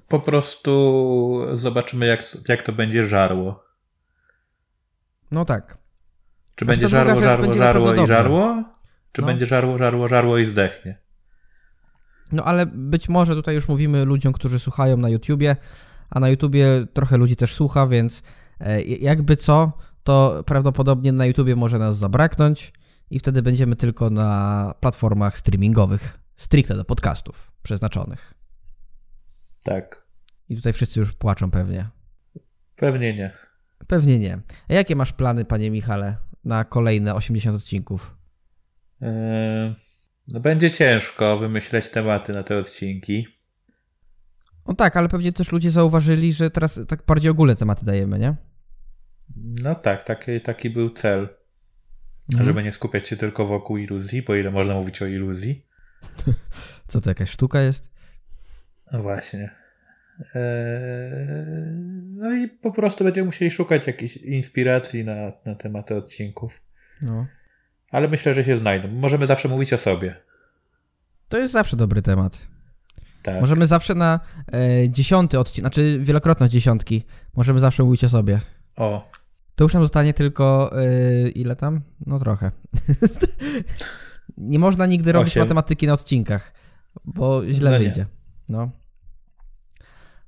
Po 0.07 0.19
prostu 0.19 1.41
zobaczymy, 1.53 2.05
jak, 2.05 2.37
jak 2.47 2.63
to 2.63 2.71
będzie 2.73 3.07
żarło. 3.07 3.63
No 5.31 5.45
tak. 5.45 5.77
Czy 6.55 6.65
Znaczy, 6.65 6.81
będzie 6.81 6.89
żarło, 6.89 7.15
żarło, 7.21 7.41
będzie 7.45 7.59
żarło 7.59 7.93
i 7.93 8.07
żarło? 8.07 8.63
Czy 9.11 9.21
No. 9.21 9.27
będzie 9.27 9.45
żarło, 9.45 9.77
żarło, 9.77 10.07
żarło 10.07 10.37
i 10.37 10.45
zdechnie? 10.45 10.97
No 12.31 12.43
ale 12.43 12.65
być 12.65 13.09
może 13.09 13.35
tutaj 13.35 13.55
już 13.55 13.67
mówimy 13.67 14.05
ludziom, 14.05 14.33
którzy 14.33 14.59
słuchają 14.59 14.97
na 14.97 15.09
YouTubie, 15.09 15.55
a 16.09 16.19
na 16.19 16.29
YouTubie 16.29 16.87
trochę 16.93 17.17
ludzi 17.17 17.35
też 17.35 17.53
słucha, 17.53 17.87
więc 17.87 18.23
e, 18.59 18.81
jakby 18.81 19.35
co, 19.35 19.71
to 20.03 20.43
prawdopodobnie 20.45 21.11
na 21.11 21.25
YouTubie 21.25 21.55
może 21.55 21.79
nas 21.79 21.97
zabraknąć 21.97 22.73
i 23.09 23.19
wtedy 23.19 23.41
będziemy 23.41 23.75
tylko 23.75 24.09
na 24.09 24.73
platformach 24.79 25.37
streamingowych, 25.37 26.17
stricte 26.37 26.75
do 26.75 26.85
podcastów 26.85 27.51
przeznaczonych. 27.63 28.33
Tak. 29.63 30.07
I 30.49 30.55
tutaj 30.55 30.73
wszyscy 30.73 30.99
już 30.99 31.13
płaczą 31.13 31.51
pewnie. 31.51 31.87
Pewnie 32.75 33.13
nie. 33.13 33.31
Pewnie 33.87 34.19
nie. 34.19 34.39
A 34.69 34.73
jakie 34.73 34.95
masz 34.95 35.13
plany, 35.13 35.45
panie 35.45 35.71
Michale, 35.71 36.17
na 36.43 36.63
kolejne 36.63 37.15
80 37.15 37.55
odcinków? 37.55 38.17
Yy, 39.01 39.07
no 40.27 40.39
będzie 40.39 40.71
ciężko 40.71 41.37
wymyśleć 41.37 41.89
tematy 41.89 42.33
na 42.33 42.43
te 42.43 42.57
odcinki. 42.57 43.27
No 44.67 44.73
tak, 44.73 44.97
ale 44.97 45.09
pewnie 45.09 45.33
też 45.33 45.51
ludzie 45.51 45.71
zauważyli, 45.71 46.33
że 46.33 46.51
teraz 46.51 46.79
tak 46.87 47.05
bardziej 47.05 47.31
ogólne 47.31 47.55
tematy 47.55 47.85
dajemy, 47.85 48.19
nie? 48.19 48.35
No 49.35 49.75
tak, 49.75 50.03
taki, 50.03 50.41
taki 50.41 50.69
był 50.69 50.89
cel. 50.89 51.29
Mhm. 52.29 52.45
Żeby 52.45 52.63
nie 52.63 52.71
skupiać 52.71 53.07
się 53.07 53.17
tylko 53.17 53.45
wokół 53.45 53.77
iluzji, 53.77 54.21
bo 54.21 54.35
ile 54.35 54.51
można 54.51 54.73
mówić 54.73 55.01
o 55.01 55.05
iluzji. 55.05 55.65
Co 56.87 57.01
to 57.01 57.09
jakaś 57.09 57.29
sztuka 57.29 57.61
jest? 57.61 57.91
No 58.91 59.01
właśnie. 59.01 59.49
Eee, 60.35 60.41
no 62.15 62.35
i 62.35 62.47
po 62.47 62.71
prostu 62.71 63.03
będziemy 63.03 63.25
musieli 63.25 63.51
szukać 63.51 63.87
jakiejś 63.87 64.17
inspiracji 64.17 65.05
na, 65.05 65.31
na 65.45 65.55
tematy 65.55 65.95
odcinków. 65.95 66.61
No. 67.01 67.27
Ale 67.91 68.07
myślę, 68.07 68.33
że 68.33 68.43
się 68.43 68.57
znajdą. 68.57 68.87
Możemy 68.87 69.27
zawsze 69.27 69.49
mówić 69.49 69.73
o 69.73 69.77
sobie. 69.77 70.15
To 71.29 71.37
jest 71.37 71.53
zawsze 71.53 71.77
dobry 71.77 72.01
temat. 72.01 72.47
Tak. 73.27 73.41
Możemy 73.41 73.67
zawsze 73.67 73.95
na 73.95 74.19
e, 74.53 74.89
dziesiąty 74.89 75.39
odcinek, 75.39 75.63
znaczy 75.63 75.99
wielokrotność 75.99 76.53
dziesiątki, 76.53 77.03
możemy 77.35 77.59
zawsze 77.59 77.83
mówić 77.83 78.03
o 78.03 78.09
sobie. 78.09 78.39
O, 78.75 79.09
To 79.55 79.63
już 79.63 79.73
nam 79.73 79.83
zostanie 79.83 80.13
tylko 80.13 80.71
e, 80.81 81.29
ile 81.29 81.55
tam? 81.55 81.81
No 82.05 82.19
trochę. 82.19 82.51
Nie 84.37 84.59
można 84.59 84.85
nigdy 84.85 85.11
robić 85.11 85.31
Osiem. 85.31 85.43
matematyki 85.43 85.87
na 85.87 85.93
odcinkach, 85.93 86.53
bo 87.05 87.41
źle 87.45 87.71
No 87.71 87.77
wyjdzie. 87.77 88.05
No. 88.49 88.69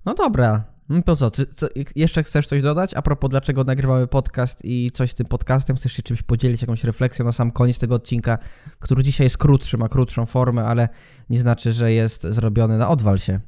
No 0.05 0.13
dobra. 0.13 0.63
No 0.89 1.01
to 1.03 1.15
co, 1.15 1.31
ty, 1.31 1.45
co, 1.45 1.67
jeszcze 1.95 2.23
chcesz 2.23 2.47
coś 2.47 2.61
dodać? 2.61 2.93
A 2.93 3.01
propos, 3.01 3.29
dlaczego 3.29 3.63
nagrywamy 3.63 4.07
podcast 4.07 4.65
i 4.65 4.91
coś 4.91 5.11
z 5.11 5.13
tym 5.13 5.27
podcastem? 5.27 5.75
Chcesz 5.75 5.93
się 5.93 6.03
czymś 6.03 6.21
podzielić, 6.21 6.61
jakąś 6.61 6.83
refleksją 6.83 7.25
na 7.25 7.31
sam 7.31 7.51
koniec 7.51 7.79
tego 7.79 7.95
odcinka, 7.95 8.37
który 8.79 9.03
dzisiaj 9.03 9.25
jest 9.25 9.37
krótszy, 9.37 9.77
ma 9.77 9.89
krótszą 9.89 10.25
formę, 10.25 10.65
ale 10.65 10.89
nie 11.29 11.39
znaczy, 11.39 11.73
że 11.73 11.91
jest 11.91 12.23
zrobiony 12.23 12.77
na 12.77 12.89
odwal 12.89 13.19
się. 13.19 13.39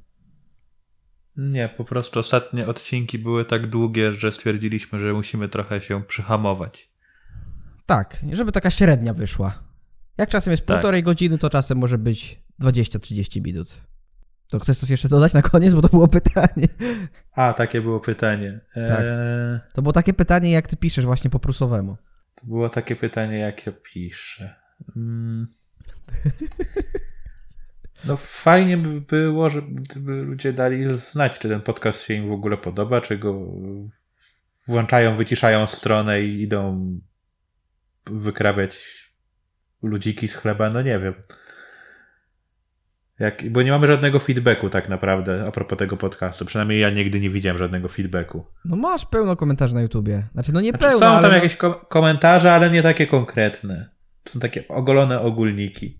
Nie, 1.37 1.69
po 1.77 1.85
prostu 1.85 2.19
ostatnie 2.19 2.67
odcinki 2.67 3.19
były 3.19 3.45
tak 3.45 3.69
długie, 3.69 4.13
że 4.13 4.31
stwierdziliśmy, 4.31 4.99
że 4.99 5.13
musimy 5.13 5.49
trochę 5.49 5.81
się 5.81 6.03
przyhamować. 6.03 6.91
Tak, 7.85 8.25
żeby 8.33 8.51
taka 8.51 8.69
średnia 8.69 9.13
wyszła. 9.13 9.63
Jak 10.17 10.29
czasem 10.29 10.51
jest 10.51 10.65
Tak. 10.65 10.77
półtorej 10.77 11.03
godziny, 11.03 11.37
to 11.37 11.49
czasem 11.49 11.77
może 11.77 11.97
być 11.97 12.41
20-30 12.61 13.41
minut. 13.41 13.81
To 14.51 14.59
chcesz 14.59 14.77
coś 14.77 14.89
jeszcze 14.89 15.09
dodać 15.09 15.33
na 15.33 15.41
koniec, 15.41 15.73
bo 15.73 15.81
to 15.81 15.87
było 15.87 16.07
pytanie. 16.07 16.67
A, 17.31 17.53
takie 17.53 17.81
było 17.81 17.99
pytanie. 17.99 18.59
Eee, 18.75 19.59
To 19.73 19.81
było 19.81 19.93
takie 19.93 20.13
pytanie, 20.13 20.51
jak 20.51 20.67
ty 20.67 20.77
piszesz 20.77 21.05
właśnie 21.05 21.29
po 21.29 21.39
prusowemu. 21.39 21.97
to 22.35 22.45
było 22.47 22.69
takie 22.69 22.95
pytanie, 22.95 23.37
jak 23.39 23.65
ja 23.65 23.73
piszę. 23.83 24.55
Mm. 24.95 25.47
No 28.05 28.17
fajnie 28.17 28.77
by 28.77 29.01
było, 29.01 29.49
żeby 29.49 30.11
ludzie 30.11 30.53
dali 30.53 30.83
znać, 30.97 31.39
czy 31.39 31.49
ten 31.49 31.61
podcast 31.61 32.01
się 32.01 32.13
im 32.13 32.29
w 32.29 32.31
ogóle 32.31 32.57
podoba, 32.57 33.01
czy 33.01 33.17
go 33.17 33.39
włączają, 34.67 35.15
wyciszają 35.17 35.67
stronę 35.67 36.21
i 36.21 36.41
idą 36.41 36.91
wykrawiać 38.05 38.77
ludziki 39.83 40.27
z 40.27 40.35
chleba, 40.35 40.69
no 40.69 40.81
nie 40.81 40.99
wiem. 40.99 41.13
Jak, 43.21 43.49
bo 43.51 43.61
nie 43.61 43.71
mamy 43.71 43.87
żadnego 43.87 44.19
feedbacku 44.19 44.69
tak 44.69 44.89
naprawdę 44.89 45.43
a 45.47 45.51
propos 45.51 45.77
tego 45.79 45.97
podcastu. 45.97 46.45
Przynajmniej 46.45 46.79
ja 46.79 46.89
nigdy 46.89 47.19
nie 47.19 47.29
widziałem 47.29 47.57
żadnego 47.57 47.87
feedbacku. 47.87 48.45
No 48.65 48.75
masz 48.75 49.05
pełno 49.05 49.35
komentarzy 49.35 49.75
na 49.75 49.81
YouTubie. 49.81 50.27
Znaczy, 50.33 50.53
no 50.53 50.61
nie 50.61 50.69
Znaczy, 50.69 50.83
pełno, 50.83 50.99
są 50.99 51.21
tam 51.21 51.21
no- 51.31 51.35
jakieś 51.35 51.55
kom- 51.55 51.75
komentarze, 51.89 52.53
ale 52.53 52.69
nie 52.71 52.83
takie 52.83 53.07
konkretne. 53.07 53.89
Są 54.29 54.39
takie 54.39 54.67
ogolone 54.67 55.19
ogólniki. 55.21 55.99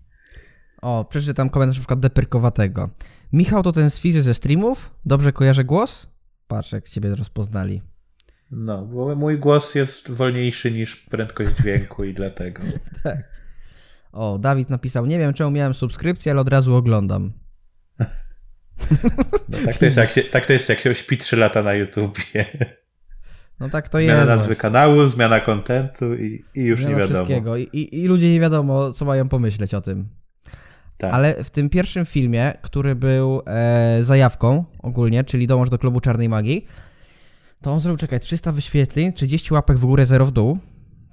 O, 0.82 1.04
przeczytam 1.04 1.50
komentarz 1.50 1.76
na 1.76 1.80
przykład 1.80 2.00
Depyrkowatego. 2.00 2.90
Michał 3.32 3.62
to 3.62 3.72
ten 3.72 3.90
z 3.90 3.98
Fizy 3.98 4.22
ze 4.22 4.34
streamów? 4.34 4.94
Dobrze 5.04 5.32
kojarzę 5.32 5.64
głos? 5.64 6.06
Patrz, 6.48 6.72
jak 6.72 6.88
ciebie 6.88 7.14
rozpoznali. 7.14 7.82
No, 8.50 8.86
bo 8.86 9.14
mój 9.16 9.38
głos 9.38 9.74
jest 9.74 10.10
wolniejszy 10.10 10.72
niż 10.72 10.96
prędkość 10.96 11.50
dźwięku 11.56 12.04
i 12.04 12.14
dlatego. 12.14 12.62
O, 14.12 14.38
Dawid 14.38 14.70
napisał, 14.70 15.06
nie 15.06 15.18
wiem 15.18 15.34
czemu 15.34 15.50
miałem 15.50 15.74
subskrypcję, 15.74 16.32
ale 16.32 16.40
od 16.40 16.48
razu 16.48 16.74
oglądam. 16.74 17.32
No, 19.48 19.58
tak, 19.64 19.76
to 19.76 19.84
jest 19.84 19.96
jak 19.96 20.10
się, 20.10 20.22
tak 20.22 20.46
to 20.46 20.52
jest 20.52 20.68
jak 20.68 20.80
się 20.80 20.94
śpi 20.94 21.18
3 21.18 21.36
lata 21.36 21.62
na 21.62 21.74
YouTubie. 21.74 22.46
No 23.60 23.68
tak 23.70 23.88
to 23.88 24.00
Zmiana 24.00 24.18
jest. 24.18 24.28
nazwy 24.28 24.46
właśnie. 24.46 24.60
kanału, 24.62 25.06
zmiana 25.06 25.40
kontentu 25.40 26.14
i, 26.14 26.44
i 26.54 26.60
już 26.62 26.78
Zmiana 26.80 26.94
nie 26.94 27.00
wiadomo. 27.00 27.16
wszystkiego. 27.24 27.56
I, 27.56 27.62
i, 27.62 28.02
I 28.02 28.06
ludzie 28.06 28.32
nie 28.32 28.40
wiadomo, 28.40 28.92
co 28.92 29.04
mają 29.04 29.28
pomyśleć 29.28 29.74
o 29.74 29.80
tym. 29.80 30.08
Tak. 30.98 31.14
Ale 31.14 31.44
w 31.44 31.50
tym 31.50 31.68
pierwszym 31.70 32.06
filmie, 32.06 32.52
który 32.62 32.94
był 32.94 33.42
e, 33.46 33.96
zajawką 34.00 34.64
ogólnie, 34.78 35.24
czyli 35.24 35.46
dołącz 35.46 35.70
do 35.70 35.78
klubu 35.78 36.00
Czarnej 36.00 36.28
Magii, 36.28 36.66
to 37.62 37.72
on 37.72 37.80
zrobił, 37.80 37.98
czekaj, 37.98 38.20
300 38.20 38.52
wyświetleń, 38.52 39.12
30 39.12 39.54
łapek 39.54 39.78
w 39.78 39.84
górę, 39.86 40.06
0 40.06 40.26
w 40.26 40.30
dół, 40.32 40.58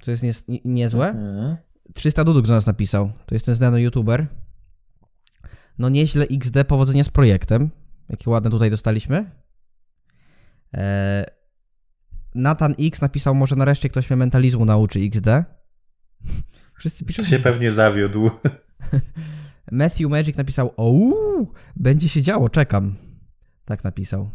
co 0.02 0.10
jest 0.10 0.22
nie, 0.22 0.58
niezłe. 0.64 1.08
Mhm. 1.08 1.56
300 1.94 2.24
duduk 2.24 2.46
do 2.46 2.52
nas 2.52 2.66
napisał. 2.66 3.12
To 3.26 3.34
jest 3.34 3.46
ten 3.46 3.54
znany 3.54 3.82
youtuber. 3.82 4.26
No 5.78 5.88
nieźle 5.88 6.26
XD, 6.30 6.64
powodzenia 6.68 7.04
z 7.04 7.08
projektem. 7.08 7.70
Jakie 8.08 8.30
ładne 8.30 8.50
tutaj 8.50 8.70
dostaliśmy. 8.70 9.30
Eee, 10.72 11.24
Nathan 12.34 12.74
X 12.78 13.00
napisał, 13.00 13.34
może 13.34 13.56
nareszcie 13.56 13.88
ktoś 13.88 14.10
mnie 14.10 14.16
mentalizmu 14.16 14.64
nauczy 14.64 15.00
XD. 15.00 15.28
Wszyscy 16.78 17.04
piszą. 17.04 17.24
się 17.24 17.38
pewnie 17.38 17.72
zawiódł. 17.72 18.30
Matthew 19.72 20.10
Magic 20.10 20.36
napisał, 20.36 20.74
ouu, 20.76 21.52
będzie 21.76 22.08
się 22.08 22.22
działo, 22.22 22.48
czekam. 22.48 22.94
Tak 23.64 23.84
napisał. 23.84 24.30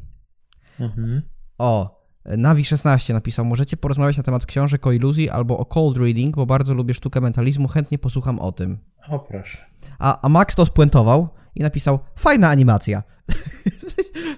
Mhm. 0.79 1.21
O, 1.57 1.94
Navi16 2.25 3.13
napisał, 3.13 3.45
możecie 3.45 3.77
porozmawiać 3.77 4.17
na 4.17 4.23
temat 4.23 4.45
książek 4.45 4.87
o 4.87 4.91
iluzji 4.91 5.29
albo 5.29 5.57
o 5.57 5.65
cold 5.65 5.97
reading, 5.97 6.35
bo 6.35 6.45
bardzo 6.45 6.73
lubię 6.73 6.93
sztukę 6.93 7.21
mentalizmu, 7.21 7.67
chętnie 7.67 7.97
posłucham 7.97 8.39
o 8.39 8.51
tym. 8.51 8.77
O 9.09 9.19
proszę. 9.19 9.57
A, 9.99 10.21
a 10.21 10.29
Max 10.29 10.55
to 10.55 10.65
spuentował 10.65 11.29
i 11.55 11.61
napisał, 11.63 11.99
fajna 12.15 12.49
animacja. 12.49 13.03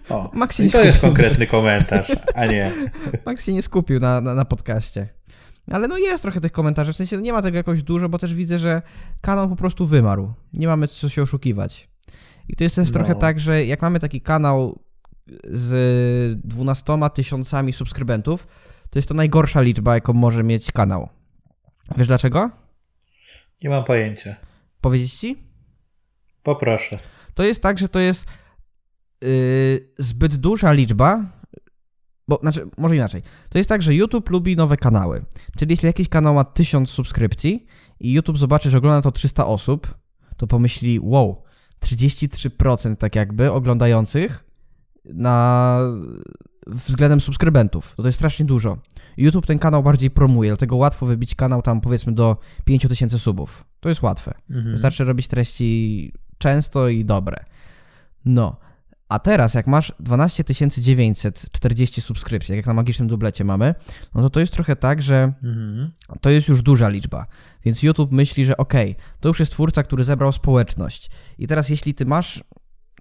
O, 0.09 0.31
Max 0.33 0.57
się 0.57 0.63
nie 0.63 0.69
to 0.69 0.83
jest 0.83 0.97
skupił. 0.97 1.15
konkretny 1.15 1.47
komentarz, 1.47 2.11
a 2.35 2.45
nie. 2.45 2.71
Max 3.25 3.45
się 3.45 3.53
nie 3.53 3.61
skupił 3.61 3.99
na, 3.99 4.21
na, 4.21 4.33
na 4.33 4.45
podcaście. 4.45 5.09
Ale 5.71 5.87
no 5.87 5.97
jest 5.97 6.23
trochę 6.23 6.41
tych 6.41 6.51
komentarzy, 6.51 6.93
w 6.93 6.95
sensie 6.95 7.21
nie 7.21 7.33
ma 7.33 7.41
tego 7.41 7.57
jakoś 7.57 7.83
dużo, 7.83 8.09
bo 8.09 8.17
też 8.17 8.33
widzę, 8.33 8.59
że 8.59 8.81
kanał 9.21 9.49
po 9.49 9.55
prostu 9.55 9.85
wymarł. 9.85 10.33
Nie 10.53 10.67
mamy 10.67 10.87
co 10.87 11.09
się 11.09 11.21
oszukiwać. 11.21 11.89
I 12.49 12.55
to 12.55 12.63
jest 12.63 12.75
też 12.75 12.87
No. 12.87 12.93
trochę 12.93 13.15
tak, 13.15 13.39
że 13.39 13.65
jak 13.65 13.81
mamy 13.81 13.99
taki 13.99 14.21
kanał 14.21 14.79
z 15.43 16.41
12 16.43 16.93
tysiącami 17.13 17.73
subskrybentów, 17.73 18.47
to 18.89 18.99
jest 18.99 19.09
to 19.09 19.15
najgorsza 19.15 19.61
liczba, 19.61 19.95
jaką 19.95 20.13
może 20.13 20.43
mieć 20.43 20.71
kanał. 20.71 21.09
Wiesz 21.97 22.07
dlaczego? 22.07 22.49
Nie 23.63 23.69
mam 23.69 23.83
pojęcia. 23.83 24.35
Powiedzieć 24.81 25.13
ci? 25.13 25.37
Poproszę. 26.43 26.99
To 27.33 27.43
jest 27.43 27.61
tak, 27.61 27.79
że 27.79 27.89
to 27.89 27.99
jest 27.99 28.25
yy, 29.21 29.93
zbyt 29.97 30.35
duża 30.35 30.71
liczba. 30.71 31.25
Bo, 32.27 32.39
znaczy, 32.41 32.69
może 32.77 32.95
inaczej. 32.95 33.21
To 33.49 33.57
jest 33.57 33.69
tak, 33.69 33.81
że 33.81 33.95
YouTube 33.95 34.29
lubi 34.29 34.55
nowe 34.55 34.77
kanały. 34.77 35.25
Czyli 35.57 35.71
jeśli 35.73 35.87
jakiś 35.87 36.09
kanał 36.09 36.33
ma 36.33 36.43
1000 36.45 36.89
subskrypcji 36.89 37.65
i 37.99 38.13
YouTube 38.13 38.37
zobaczy, 38.37 38.69
że 38.69 38.77
ogląda 38.77 39.01
to 39.01 39.11
300 39.11 39.45
osób, 39.45 39.97
to 40.37 40.47
pomyśli, 40.47 40.99
wow, 40.99 41.43
33% 41.81 42.95
tak 42.95 43.15
jakby 43.15 43.51
oglądających 43.51 44.46
na 45.13 45.79
względem 46.67 47.21
subskrybentów. 47.21 47.95
To, 47.95 48.03
to 48.03 48.07
jest 48.09 48.17
strasznie 48.17 48.45
dużo. 48.45 48.77
YouTube 49.17 49.45
ten 49.45 49.59
kanał 49.59 49.83
bardziej 49.83 50.11
promuje, 50.11 50.49
dlatego 50.49 50.75
łatwo 50.75 51.05
wybić 51.05 51.35
kanał 51.35 51.61
tam 51.61 51.81
powiedzmy 51.81 52.13
do 52.13 52.37
5000 52.65 53.19
subów. 53.19 53.65
To 53.79 53.89
jest 53.89 54.01
łatwe. 54.01 54.33
Mhm. 54.49 54.71
Wystarczy 54.71 55.03
robić 55.03 55.27
treści 55.27 56.11
często 56.37 56.87
i 56.87 57.05
dobre. 57.05 57.45
No. 58.25 58.57
A 59.09 59.19
teraz, 59.19 59.53
jak 59.53 59.67
masz 59.67 59.93
12 59.99 60.43
940 60.77 62.01
subskrypcji, 62.01 62.55
jak 62.55 62.65
na 62.65 62.73
magicznym 62.73 63.07
dublecie 63.07 63.43
mamy, 63.43 63.75
no 64.15 64.21
to 64.21 64.29
to 64.29 64.39
jest 64.39 64.53
trochę 64.53 64.75
tak, 64.75 65.01
że 65.01 65.33
Mhm. 65.43 65.91
to 66.21 66.29
jest 66.29 66.47
już 66.47 66.61
duża 66.61 66.89
liczba. 66.89 67.25
Więc 67.65 67.83
YouTube 67.83 68.11
myśli, 68.11 68.45
że 68.45 68.57
okej, 68.57 68.95
to 69.19 69.27
już 69.27 69.39
jest 69.39 69.51
twórca, 69.51 69.83
który 69.83 70.03
zebrał 70.03 70.31
społeczność. 70.31 71.09
I 71.37 71.47
teraz, 71.47 71.69
jeśli 71.69 71.93
ty 71.93 72.05
masz. 72.05 72.43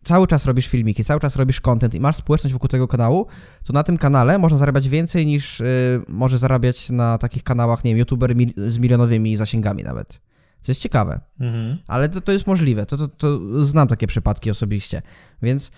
Cały 0.07 0.27
czas 0.27 0.47
robisz 0.47 0.67
filmiki, 0.69 1.05
cały 1.05 1.21
czas 1.21 1.37
robisz 1.37 1.61
content 1.61 1.95
i 1.95 2.01
masz 2.01 2.17
społeczność 2.17 2.53
wokół 2.53 2.69
tego 2.69 2.89
kanału, 2.89 3.27
to 3.65 3.73
na 3.73 3.83
tym 3.83 3.99
kanale 3.99 4.39
można 4.39 4.59
zarabiać 4.59 4.89
więcej 4.89 5.27
niż 5.27 5.61
y, 5.61 6.03
może 6.09 6.39
zarabiać 6.39 6.91
na 6.91 7.19
takich 7.19 7.43
kanałach, 7.43 7.85
nie 7.85 7.91
wiem, 7.91 7.99
youtuber 7.99 8.37
mil- 8.37 8.71
z 8.71 8.79
milionowymi 8.79 9.37
zasięgami 9.37 9.83
nawet. 9.83 10.21
Co 10.61 10.73
jest 10.73 10.81
ciekawe. 10.81 11.21
Mhm. 11.41 11.79
Ale 11.87 12.09
to, 12.09 12.21
to 12.21 12.33
jest 12.33 12.47
możliwe. 12.47 12.87
To, 12.87 12.97
to, 12.97 13.09
to 13.09 13.65
znam 13.65 13.89
takie 13.89 14.07
przypadki 14.07 14.51
osobiście. 14.51 15.03
Więc 15.43 15.71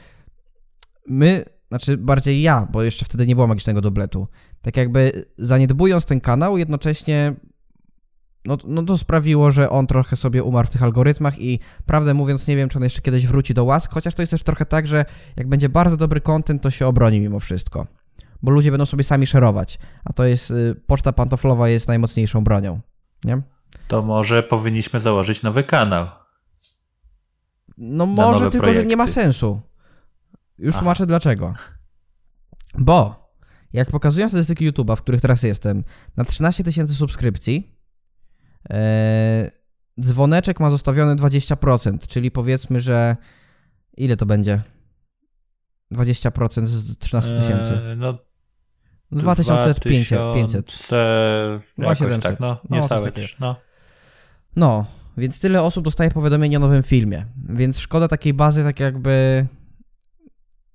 my, 1.08 1.44
znaczy 1.68 1.96
bardziej 1.96 2.42
ja, 2.42 2.68
bo 2.72 2.82
jeszcze 2.82 3.04
wtedy 3.04 3.26
nie 3.26 3.34
było 3.34 3.46
magicznego 3.46 3.80
dubletu, 3.80 4.28
tak 4.62 4.76
jakby 4.76 5.24
zaniedbując 5.38 6.04
ten 6.04 6.20
kanał, 6.20 6.58
jednocześnie 6.58 7.34
no, 8.48 8.58
no 8.64 8.82
to 8.82 8.98
sprawiło, 8.98 9.50
że 9.52 9.70
on 9.70 9.86
trochę 9.86 10.16
sobie 10.16 10.42
umarł 10.42 10.68
w 10.68 10.70
tych 10.70 10.82
algorytmach 10.82 11.38
i 11.38 11.60
prawdę 11.86 12.14
mówiąc 12.14 12.46
nie 12.46 12.56
wiem, 12.56 12.68
czy 12.68 12.78
on 12.78 12.84
jeszcze 12.84 13.02
kiedyś 13.02 13.26
wróci 13.26 13.54
do 13.54 13.64
łask, 13.64 13.92
chociaż 13.92 14.14
to 14.14 14.22
jest 14.22 14.30
też 14.30 14.42
trochę 14.42 14.66
tak, 14.66 14.86
że 14.86 15.04
jak 15.36 15.48
będzie 15.48 15.68
bardzo 15.68 15.96
dobry 15.96 16.20
content, 16.20 16.62
to 16.62 16.70
się 16.70 16.86
obroni 16.86 17.20
mimo 17.20 17.40
wszystko. 17.40 17.86
Bo 18.42 18.50
ludzie 18.50 18.70
będą 18.70 18.86
sobie 18.86 19.04
sami 19.04 19.26
szerować, 19.26 19.78
a 20.04 20.12
to 20.12 20.24
jest, 20.24 20.50
y, 20.50 20.82
poczta 20.86 21.12
pantoflowa 21.12 21.68
jest 21.68 21.88
najmocniejszą 21.88 22.44
bronią, 22.44 22.80
nie? 23.24 23.42
To 23.88 24.02
może 24.02 24.42
powinniśmy 24.42 25.00
założyć 25.00 25.42
nowy 25.42 25.62
kanał. 25.62 26.06
No 27.78 28.06
może, 28.06 28.50
tylko 28.50 28.72
że 28.72 28.86
nie 28.86 28.96
ma 28.96 29.04
projekty. 29.04 29.22
sensu. 29.22 29.60
Już 30.58 30.74
Aha. 30.74 30.80
tłumaczę 30.80 31.06
dlaczego. 31.06 31.54
Bo 32.78 33.28
jak 33.72 33.90
pokazują 33.90 34.28
statystyki 34.28 34.72
YouTube'a, 34.72 34.96
w 34.96 35.02
których 35.02 35.20
teraz 35.20 35.42
jestem, 35.42 35.84
na 36.16 36.24
13 36.24 36.64
tysięcy 36.64 36.94
subskrypcji 36.94 37.77
dzwoneczek 40.00 40.60
ma 40.60 40.70
zostawione 40.70 41.16
20%, 41.16 42.06
czyli 42.06 42.30
powiedzmy, 42.30 42.80
że 42.80 43.16
ile 43.96 44.16
to 44.16 44.26
będzie? 44.26 44.62
20% 45.92 46.66
z 46.66 46.98
13 46.98 47.38
tysięcy. 47.40 47.72
Eee, 47.72 47.96
no, 47.96 48.18
2500. 49.12 49.84
500. 49.84 50.18
2000, 50.18 50.96
jakoś 51.78 51.98
2700. 51.98 52.22
tak, 52.22 52.40
no, 52.40 52.60
No, 52.70 52.76
niecałe 52.76 53.12
trzy, 53.12 53.36
no. 53.40 53.56
No, 54.56 54.84
więc 55.16 55.40
tyle 55.40 55.62
osób 55.62 55.84
dostaje 55.84 56.10
powiadomienie 56.10 56.56
o 56.56 56.60
nowym 56.60 56.82
filmie. 56.82 57.26
Więc 57.48 57.78
szkoda 57.78 58.08
takiej 58.08 58.34
bazy 58.34 58.64
tak 58.64 58.80
jakby 58.80 59.46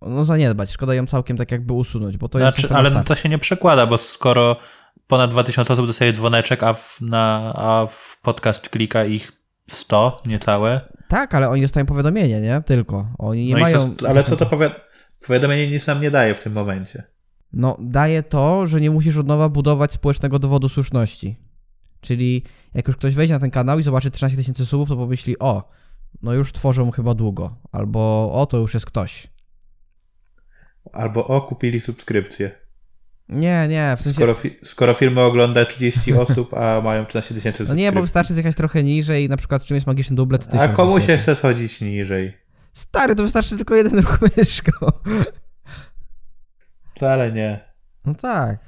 no 0.02 0.24
zaniedbać, 0.24 0.72
szkoda 0.72 0.94
ją 0.94 1.06
całkiem 1.06 1.38
tak 1.38 1.52
jakby 1.52 1.74
usunąć, 1.74 2.18
bo 2.18 2.30
to 2.30 2.40
znaczy, 2.40 2.62
jest... 2.62 2.74
Ale 2.74 3.04
to 3.04 3.16
się 3.16 3.30
nie 3.30 3.38
przekłada, 3.38 3.88
bo 3.88 3.98
skoro 3.98 4.58
ponad 5.14 5.32
2000 5.32 5.74
osób 5.74 5.88
dostaje 5.88 6.14
dzwoneczek, 6.14 6.64
a 6.64 6.74
w, 6.74 7.02
na, 7.02 7.54
a 7.56 7.88
w 7.92 8.22
podcast 8.22 8.70
klika 8.70 9.06
ich 9.06 9.32
100 9.68 10.22
niecałe. 10.26 10.82
Tak, 11.08 11.36
ale 11.36 11.50
oni 11.50 11.62
dostają 11.62 11.86
powiadomienie, 11.86 12.42
nie? 12.42 12.62
Tylko. 12.66 13.08
Oni 13.18 13.46
nie 13.46 13.54
no 13.54 13.60
mają... 13.60 13.96
Co, 13.96 14.10
ale 14.10 14.24
co 14.24 14.38
to 14.38 14.46
powi 14.46 14.66
powiadomienie 15.28 15.72
nic 15.72 15.88
nam 15.88 16.02
nie 16.02 16.12
daje 16.12 16.36
w 16.36 16.44
tym 16.44 16.54
momencie? 16.54 17.04
No, 17.54 17.78
daje 17.80 18.24
to, 18.24 18.68
że 18.68 18.82
nie 18.82 18.92
musisz 18.92 19.18
od 19.18 19.28
nowa 19.28 19.50
budować 19.50 19.92
społecznego 19.92 20.40
dowodu 20.40 20.70
słuszności. 20.70 21.40
Czyli 22.02 22.44
jak 22.74 22.88
już 22.88 22.98
ktoś 22.98 23.14
wejdzie 23.14 23.34
na 23.34 23.40
ten 23.40 23.52
kanał 23.52 23.80
i 23.80 23.84
zobaczy 23.84 24.12
13 24.12 24.38
tysięcy 24.38 24.66
subów, 24.66 24.90
to 24.90 24.96
pomyśli, 24.96 25.40
o, 25.40 25.70
no 26.22 26.34
już 26.34 26.52
tworzą 26.52 26.92
chyba 26.92 27.14
długo. 27.14 27.56
Albo 27.72 28.32
o, 28.34 28.46
to 28.46 28.58
już 28.58 28.74
jest 28.74 28.86
ktoś. 28.86 29.28
Albo 30.94 31.28
o, 31.28 31.42
kupili 31.42 31.82
subskrypcję. 31.82 32.63
Nie, 33.30 33.68
nie. 33.68 33.96
W 33.98 34.02
sensie... 34.02 34.16
skoro, 34.16 34.34
fi 34.34 34.56
skoro 34.64 34.94
filmy 34.94 35.22
ogląda 35.22 35.66
30 35.66 36.14
osób, 36.14 36.54
a 36.54 36.82
mają 36.82 37.06
13 37.06 37.36
tysięcy 37.36 37.66
No 37.68 37.74
nie, 37.74 37.92
bo 37.92 38.02
wystarczy 38.02 38.34
zjechać 38.34 38.56
trochę 38.56 38.84
niżej 38.84 39.30
na 39.30 39.38
przykład 39.38 39.64
czym 39.64 39.76
jest 39.76 39.88
magiczny 39.88 40.16
dublet 40.16 40.56
A 40.56 40.68
komu 40.68 41.02
się 41.02 41.18
chce 41.18 41.36
schodzić 41.36 41.82
niżej? 41.82 42.38
Stary, 42.74 43.16
to 43.16 43.24
wystarczy 43.24 43.58
tylko 43.58 43.76
jeden 43.76 44.00
ruch 44.00 44.20
myszką. 44.38 44.88
Wcale 46.96 47.32
nie. 47.32 47.60
No 48.06 48.16
tak. 48.16 48.60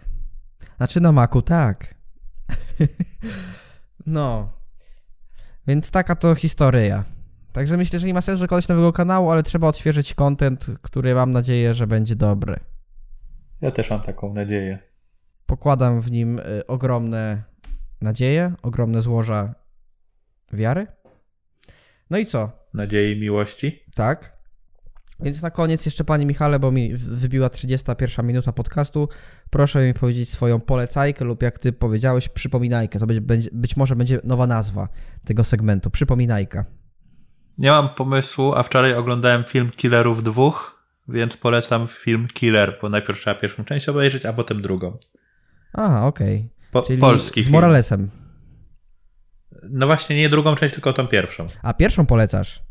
Znaczy 0.77 1.01
na 1.01 1.11
maku 1.11 1.41
tak. 1.41 1.95
no. 4.05 4.53
Więc 5.67 5.91
taka 5.91 6.15
to 6.15 6.35
historia. 6.35 7.03
Także 7.51 7.77
myślę, 7.77 7.99
że 7.99 8.07
nie 8.07 8.13
ma 8.13 8.21
sensu 8.21 8.39
zakładać 8.39 8.67
nowego 8.67 8.93
kanału, 8.93 9.31
ale 9.31 9.43
trzeba 9.43 9.67
odświeżyć 9.67 10.13
content, 10.13 10.67
który 10.81 11.15
mam 11.15 11.31
nadzieję, 11.31 11.73
że 11.73 11.87
będzie 11.87 12.15
dobry. 12.15 12.59
Ja 13.61 13.71
też 13.71 13.89
mam 13.89 14.01
taką 14.01 14.33
nadzieję. 14.33 14.79
Pokładam 15.45 16.01
w 16.01 16.11
nim 16.11 16.39
y, 16.39 16.67
ogromne 16.67 17.43
nadzieje, 18.01 18.53
ogromne 18.61 19.01
złoża 19.01 19.55
wiary. 20.53 20.87
No 22.09 22.17
i 22.17 22.25
co? 22.25 22.51
Nadziei 22.73 23.19
miłości? 23.19 23.83
Tak. 23.95 24.35
Więc 25.19 25.41
na 25.41 25.51
koniec 25.51 25.85
jeszcze 25.85 26.03
Panie 26.03 26.25
Michale, 26.25 26.59
bo 26.59 26.71
mi 26.71 26.95
wybiła 26.95 27.49
31 27.49 28.27
minuta 28.27 28.51
podcastu, 28.51 29.09
proszę 29.49 29.85
mi 29.85 29.93
powiedzieć 29.93 30.29
swoją 30.29 30.59
polecajkę 30.59 31.25
lub 31.25 31.43
jak 31.43 31.59
Ty 31.59 31.73
powiedziałeś, 31.73 32.29
przypominajkę. 32.29 32.99
To 32.99 33.05
być, 33.05 33.49
być 33.49 33.77
może 33.77 33.95
będzie 33.95 34.19
nowa 34.23 34.47
nazwa 34.47 34.87
tego 35.25 35.43
segmentu. 35.43 35.89
Przypominajka. 35.89 36.65
Nie 37.57 37.69
mam 37.69 37.89
pomysłu, 37.89 38.53
a 38.53 38.63
wczoraj 38.63 38.93
oglądałem 38.93 39.43
film 39.43 39.71
Killerów 39.71 40.23
dwóch, 40.23 40.74
więc 41.07 41.37
polecam 41.37 41.87
film 41.87 42.27
Killer, 42.33 42.79
bo 42.81 42.89
najpierw 42.89 43.19
trzeba 43.19 43.39
pierwszą 43.39 43.65
część 43.65 43.89
obejrzeć, 43.89 44.25
a 44.25 44.33
potem 44.33 44.61
drugą. 44.61 44.97
A, 45.73 46.07
okej. 46.07 46.35
Okay. 46.35 46.49
Po, 46.71 46.81
Czyli 46.81 46.99
polski 46.99 47.43
z 47.43 47.49
Moralesem. 47.49 48.09
No 49.69 49.85
właśnie, 49.85 50.15
nie 50.17 50.29
drugą 50.29 50.55
część, 50.55 50.73
tylko 50.73 50.93
tą 50.93 51.07
pierwszą. 51.07 51.47
A 51.61 51.73
pierwszą 51.73 52.05
polecasz? 52.05 52.63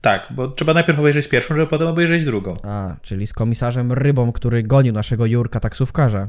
Tak, 0.00 0.28
bo 0.30 0.48
trzeba 0.48 0.74
najpierw 0.74 0.98
obejrzeć 0.98 1.28
pierwszą, 1.28 1.56
żeby 1.56 1.66
potem 1.66 1.88
obejrzeć 1.88 2.24
drugą. 2.24 2.56
A, 2.62 2.96
czyli 3.02 3.26
z 3.26 3.32
komisarzem 3.32 3.92
Rybą, 3.92 4.32
który 4.32 4.62
gonił 4.62 4.92
naszego 4.92 5.26
Jurka 5.26 5.60
taksówkarza. 5.60 6.28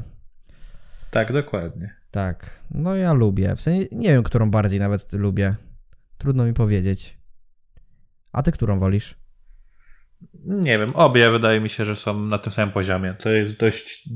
Tak, 1.10 1.32
dokładnie. 1.32 1.94
Tak, 2.10 2.60
no 2.70 2.96
ja 2.96 3.12
lubię. 3.12 3.56
W 3.56 3.60
sensie 3.60 3.88
nie 3.92 4.08
wiem, 4.08 4.22
którą 4.22 4.50
bardziej 4.50 4.80
nawet 4.80 5.12
lubię. 5.12 5.54
Trudno 6.18 6.44
mi 6.44 6.54
powiedzieć. 6.54 7.18
A 8.32 8.42
ty 8.42 8.52
którą 8.52 8.78
wolisz? 8.78 9.14
Nie 10.44 10.76
wiem, 10.76 10.90
obie 10.94 11.30
wydaje 11.30 11.60
mi 11.60 11.68
się, 11.70 11.84
że 11.84 11.96
są 11.96 12.20
na 12.20 12.38
tym 12.38 12.52
samym 12.52 12.72
poziomie, 12.72 13.14
co 13.18 13.30
jest 13.30 13.56
dość 13.56 14.08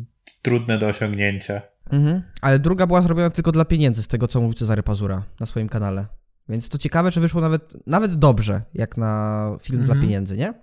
trudne 0.42 0.78
do 0.78 0.86
osiągnięcia. 0.86 1.62
Mhm. 1.90 2.22
Ale 2.40 2.58
druga 2.58 2.86
była 2.86 3.02
zrobiona 3.02 3.30
tylko 3.30 3.52
dla 3.52 3.64
pieniędzy, 3.64 4.02
z 4.02 4.08
tego 4.08 4.28
co 4.28 4.40
mówi 4.40 4.54
Cezary 4.54 4.82
Pazura 4.82 5.24
na 5.40 5.46
swoim 5.46 5.68
kanale. 5.68 6.06
Więc 6.48 6.68
to 6.68 6.78
ciekawe, 6.78 7.10
że 7.10 7.20
wyszło 7.20 7.40
nawet, 7.40 7.86
nawet 7.86 8.14
dobrze, 8.14 8.62
jak 8.74 8.96
na 8.96 9.44
film 9.62 9.80
mhm. 9.80 9.98
dla 9.98 10.06
pieniędzy, 10.06 10.36
nie? 10.36 10.54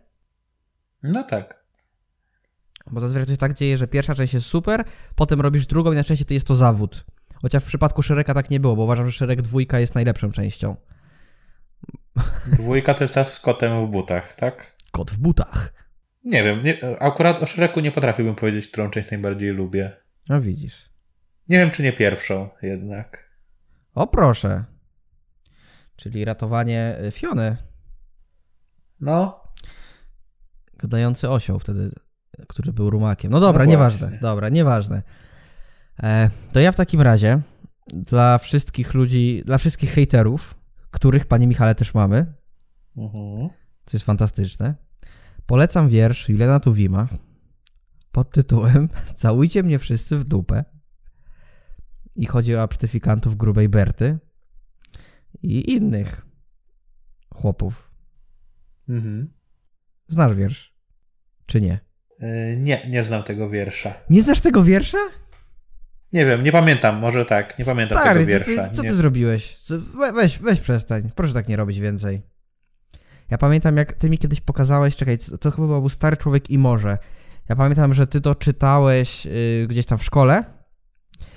No 1.03 1.23
tak. 1.23 1.65
Bo 2.91 3.01
zazwyczaj 3.01 3.25
to 3.25 3.31
się 3.31 3.37
tak 3.37 3.53
dzieje, 3.53 3.77
że 3.77 3.87
pierwsza 3.87 4.15
część 4.15 4.33
jest 4.33 4.45
super, 4.45 4.83
potem 5.15 5.41
robisz 5.41 5.67
drugą 5.67 5.91
i 5.91 5.95
na 5.95 6.03
szczęście 6.03 6.25
to 6.25 6.33
jest 6.33 6.47
to 6.47 6.55
zawód. 6.55 7.05
Chociaż 7.41 7.63
w 7.63 7.67
przypadku 7.67 8.03
Szereka 8.03 8.33
tak 8.33 8.49
nie 8.49 8.59
było, 8.59 8.75
bo 8.75 8.83
uważam, 8.83 9.05
że 9.05 9.11
Szerek 9.11 9.41
dwójka 9.41 9.79
jest 9.79 9.95
najlepszą 9.95 10.31
częścią. 10.31 10.75
Dwójka 12.45 12.93
to 12.93 13.03
jest 13.03 13.13
ta 13.13 13.23
z 13.23 13.39
kotem 13.39 13.87
w 13.87 13.89
butach, 13.89 14.35
tak? 14.35 14.74
Kot 14.95 15.11
w 15.11 15.17
butach. 15.17 15.73
Nie 16.23 16.43
wiem, 16.43 16.63
nie, 16.63 16.99
akurat 16.99 17.43
o 17.43 17.45
Szereku 17.45 17.79
nie 17.79 17.91
potrafiłbym 17.91 18.35
powiedzieć, 18.35 18.67
którą 18.67 18.89
część 18.89 19.11
najbardziej 19.11 19.49
lubię. 19.49 19.97
No 20.29 20.41
widzisz. 20.41 20.89
Nie 21.49 21.57
wiem, 21.57 21.71
czy 21.71 21.83
nie 21.83 21.93
pierwszą 21.93 22.49
jednak. 22.61 23.29
O 23.93 24.07
proszę. 24.07 24.63
Czyli 25.95 26.25
ratowanie 26.25 26.97
y, 27.07 27.11
Fiony. 27.11 27.57
No. 28.99 29.43
Gadający 30.77 31.29
osioł 31.29 31.59
wtedy, 31.59 31.91
który 32.47 32.73
był 32.73 32.89
rumakiem. 32.89 33.31
No 33.31 33.39
dobra, 33.39 33.63
no 33.63 33.69
nieważne. 33.71 34.17
Dobra, 34.21 34.49
nieważne. 34.49 35.03
E, 36.03 36.29
to 36.53 36.59
ja 36.59 36.71
w 36.71 36.75
takim 36.75 37.01
razie 37.01 37.41
dla 37.87 38.37
wszystkich 38.37 38.93
ludzi, 38.93 39.43
dla 39.45 39.57
wszystkich 39.57 39.91
hejterów, 39.91 40.55
których, 40.91 41.25
panie 41.25 41.47
Michale, 41.47 41.75
też 41.75 41.93
mamy, 41.93 42.33
mhm. 42.97 43.49
co 43.85 43.97
jest 43.97 44.05
fantastyczne, 44.05 44.84
polecam 45.45 45.89
wiersz 45.89 46.29
Juliana 46.29 46.59
Tuwima 46.59 47.07
pod 48.11 48.29
tytułem 48.31 48.89
Całujcie 49.15 49.63
mnie 49.63 49.79
wszyscy 49.79 50.17
w 50.17 50.23
dupę. 50.23 50.65
I 52.15 52.25
chodzi 52.25 52.55
o 52.55 52.61
absztyfikantów 52.61 53.35
grubej 53.37 53.69
Berty 53.69 54.17
i 55.43 55.71
innych 55.73 56.25
chłopów. 57.33 57.91
Mhm. 58.89 59.33
Znasz 60.07 60.33
wiersz? 60.35 60.75
Czy 61.47 61.61
nie? 61.61 61.79
Yy, 62.19 62.57
nie, 62.57 62.89
nie 62.89 63.03
znam 63.03 63.23
tego 63.23 63.49
wiersza. 63.49 63.93
Nie 64.09 64.21
znasz 64.21 64.41
tego 64.41 64.63
wiersza? 64.63 64.97
Nie 66.13 66.25
wiem, 66.25 66.43
nie 66.43 66.51
pamiętam, 66.51 66.99
może 66.99 67.25
tak, 67.25 67.59
nie 67.59 67.65
pamiętam 67.65 67.97
Stary, 67.97 68.19
tego 68.19 68.29
wiersza. 68.29 68.69
Ty, 68.69 68.75
co 68.75 68.83
nie. 68.83 68.89
ty 68.89 68.95
zrobiłeś? 68.95 69.57
Weź, 70.15 70.39
weź 70.39 70.59
przestań, 70.59 71.09
proszę 71.15 71.33
tak 71.33 71.47
nie 71.47 71.55
robić 71.55 71.79
więcej. 71.79 72.21
Ja 73.29 73.37
pamiętam, 73.37 73.77
jak 73.77 73.93
ty 73.93 74.09
mi 74.09 74.17
kiedyś 74.17 74.41
pokazałeś, 74.41 74.95
czekaj, 74.95 75.17
to 75.39 75.51
chyba 75.51 75.67
był 75.67 75.89
Stary 75.89 76.17
Człowiek 76.17 76.49
i 76.49 76.57
Morze. 76.57 76.97
Ja 77.49 77.55
pamiętam, 77.55 77.93
że 77.93 78.07
ty 78.07 78.21
to 78.21 78.35
czytałeś 78.35 79.25
yy, 79.25 79.67
gdzieś 79.67 79.85
tam 79.85 79.97
w 79.97 80.03
szkole. 80.03 80.43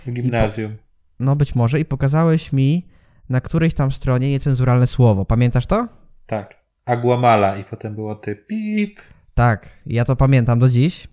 W 0.07 0.13
gimnazjum. 0.13 0.77
Po, 0.77 0.83
no 1.21 1.37
być 1.37 1.55
może 1.55 1.81
i 1.81 1.85
pokazałeś 1.85 2.53
mi 2.53 2.89
na 3.29 3.41
którejś 3.41 3.75
tam 3.75 3.93
stronie 3.93 4.31
niecenzuralne 4.31 4.87
słowo. 4.87 5.25
Pamiętasz 5.25 5.67
to? 5.67 5.89
Tak. 6.27 6.65
Aguamala 6.85 7.57
i 7.57 7.65
potem 7.65 7.95
było 7.95 8.15
ty 8.15 8.37
pip. 8.37 9.01
Tak, 9.35 9.69
ja 9.87 10.05
to 10.05 10.17
pamiętam 10.17 10.59
do 10.59 10.69
dziś. 10.69 11.09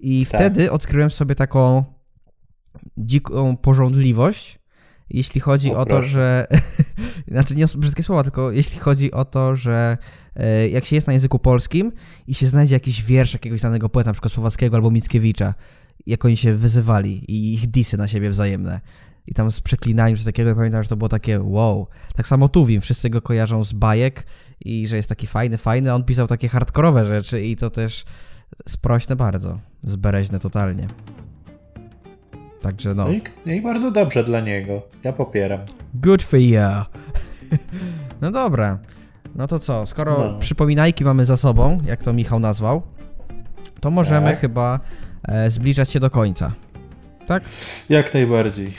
I 0.00 0.26
tak. 0.26 0.40
wtedy 0.40 0.70
odkryłem 0.70 1.10
sobie 1.10 1.34
taką 1.34 1.84
dziką 2.96 3.56
porządliwość, 3.56 4.58
jeśli 5.10 5.40
chodzi 5.40 5.70
o, 5.74 5.78
o 5.78 5.86
to, 5.86 6.02
że. 6.02 6.46
znaczy, 7.28 7.56
nie 7.56 7.66
brzydkie 7.76 8.02
słowa, 8.02 8.22
tylko 8.22 8.50
jeśli 8.50 8.78
chodzi 8.78 9.12
o 9.12 9.24
to, 9.24 9.56
że 9.56 9.98
e, 10.36 10.68
jak 10.68 10.84
się 10.84 10.96
jest 10.96 11.06
na 11.06 11.12
języku 11.12 11.38
polskim 11.38 11.92
i 12.26 12.34
się 12.34 12.48
znajdzie 12.48 12.74
jakiś 12.74 13.02
wiersz 13.02 13.32
jakiegoś 13.32 13.60
znanego 13.60 13.88
poeta, 13.88 14.10
np. 14.10 14.28
Słowackiego 14.28 14.76
albo 14.76 14.90
Mickiewicza, 14.90 15.54
jak 16.06 16.24
oni 16.24 16.36
się 16.36 16.54
wyzywali 16.54 17.24
i 17.28 17.54
ich 17.54 17.66
disy 17.66 17.96
na 17.96 18.08
siebie 18.08 18.30
wzajemne. 18.30 18.80
I 19.26 19.34
tam 19.34 19.50
z 19.50 19.60
przeklinaniem 19.60 20.18
czy 20.18 20.24
takiego, 20.24 20.54
pamiętam, 20.54 20.82
że 20.82 20.88
to 20.88 20.96
było 20.96 21.08
takie 21.08 21.40
wow. 21.40 21.86
Tak 22.16 22.26
samo 22.26 22.48
Tuwim, 22.48 22.80
wszyscy 22.80 23.10
go 23.10 23.22
kojarzą 23.22 23.64
z 23.64 23.72
bajek 23.72 24.26
i 24.64 24.88
że 24.88 24.96
jest 24.96 25.08
taki 25.08 25.26
fajny, 25.26 25.58
fajny, 25.58 25.90
a 25.90 25.94
on 25.94 26.04
pisał 26.04 26.26
takie 26.26 26.48
hardkorowe 26.48 27.04
rzeczy 27.04 27.40
i 27.42 27.56
to 27.56 27.70
też 27.70 28.04
sprośne 28.68 29.16
bardzo, 29.16 29.58
zbereźne 29.82 30.38
totalnie. 30.38 30.86
Także 32.62 32.94
no. 32.94 33.04
No 33.04 33.12
i, 33.12 33.22
no 33.46 33.52
i 33.52 33.60
bardzo 33.60 33.90
dobrze 33.90 34.24
dla 34.24 34.40
niego. 34.40 34.82
Ja 35.04 35.12
popieram. 35.12 35.60
Good 35.94 36.22
for 36.22 36.40
you. 36.40 36.60
no 38.22 38.30
dobra. 38.30 38.78
No 39.34 39.46
to 39.46 39.58
co, 39.58 39.86
skoro 39.86 40.18
no. 40.18 40.38
przypominajki 40.38 41.04
mamy 41.04 41.24
za 41.24 41.36
sobą, 41.36 41.80
jak 41.86 42.02
to 42.02 42.12
Michał 42.12 42.38
nazwał, 42.40 42.82
to 43.80 43.90
możemy 43.90 44.30
tak. 44.30 44.40
chyba 44.40 44.80
e, 45.28 45.50
zbliżać 45.50 45.90
się 45.90 46.00
do 46.00 46.10
końca. 46.10 46.52
Tak? 47.26 47.42
Jak 47.88 48.14
najbardziej. 48.14 48.72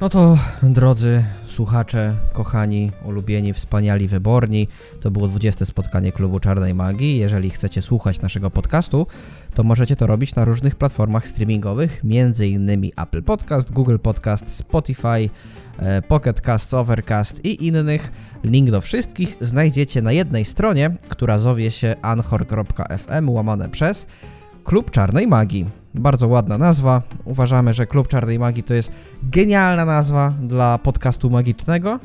No 0.00 0.08
to, 0.08 0.38
drodzy 0.62 1.24
słuchacze, 1.46 2.16
kochani, 2.32 2.92
ulubieni, 3.04 3.52
wspaniali, 3.52 4.08
wyborni, 4.08 4.68
to 5.00 5.10
było 5.10 5.28
20 5.28 5.64
spotkanie 5.64 6.12
Klubu 6.12 6.40
Czarnej 6.40 6.74
Magii. 6.74 7.18
Jeżeli 7.18 7.50
chcecie 7.50 7.82
słuchać 7.82 8.20
naszego 8.20 8.50
podcastu, 8.50 9.06
to 9.54 9.62
możecie 9.62 9.96
to 9.96 10.06
robić 10.06 10.34
na 10.34 10.44
różnych 10.44 10.74
platformach 10.74 11.28
streamingowych, 11.28 12.02
m.in. 12.04 12.90
Apple 12.96 13.22
Podcast, 13.22 13.72
Google 13.72 13.98
Podcast, 13.98 14.56
Spotify, 14.56 15.30
e, 15.78 16.02
Pocket 16.02 16.40
Cast, 16.40 16.74
Overcast 16.74 17.44
i 17.44 17.66
innych. 17.66 18.12
Link 18.44 18.70
do 18.70 18.80
wszystkich 18.80 19.36
znajdziecie 19.40 20.02
na 20.02 20.12
jednej 20.12 20.44
stronie, 20.44 20.90
która 21.08 21.38
zowie 21.38 21.70
się 21.70 21.94
anchor.fm 22.02 23.30
łamane 23.30 23.68
przez 23.68 24.06
Klub 24.66 24.90
Czarnej 24.90 25.26
Magii. 25.26 25.66
Bardzo 25.94 26.28
ładna 26.28 26.58
nazwa. 26.58 27.02
Uważamy, 27.24 27.74
że 27.74 27.86
Klub 27.86 28.08
Czarnej 28.08 28.38
Magii 28.38 28.62
to 28.62 28.74
jest 28.74 28.90
genialna 29.22 29.84
nazwa 29.84 30.34
dla 30.42 30.78
podcastu 30.78 31.30
magicznego. 31.30 32.00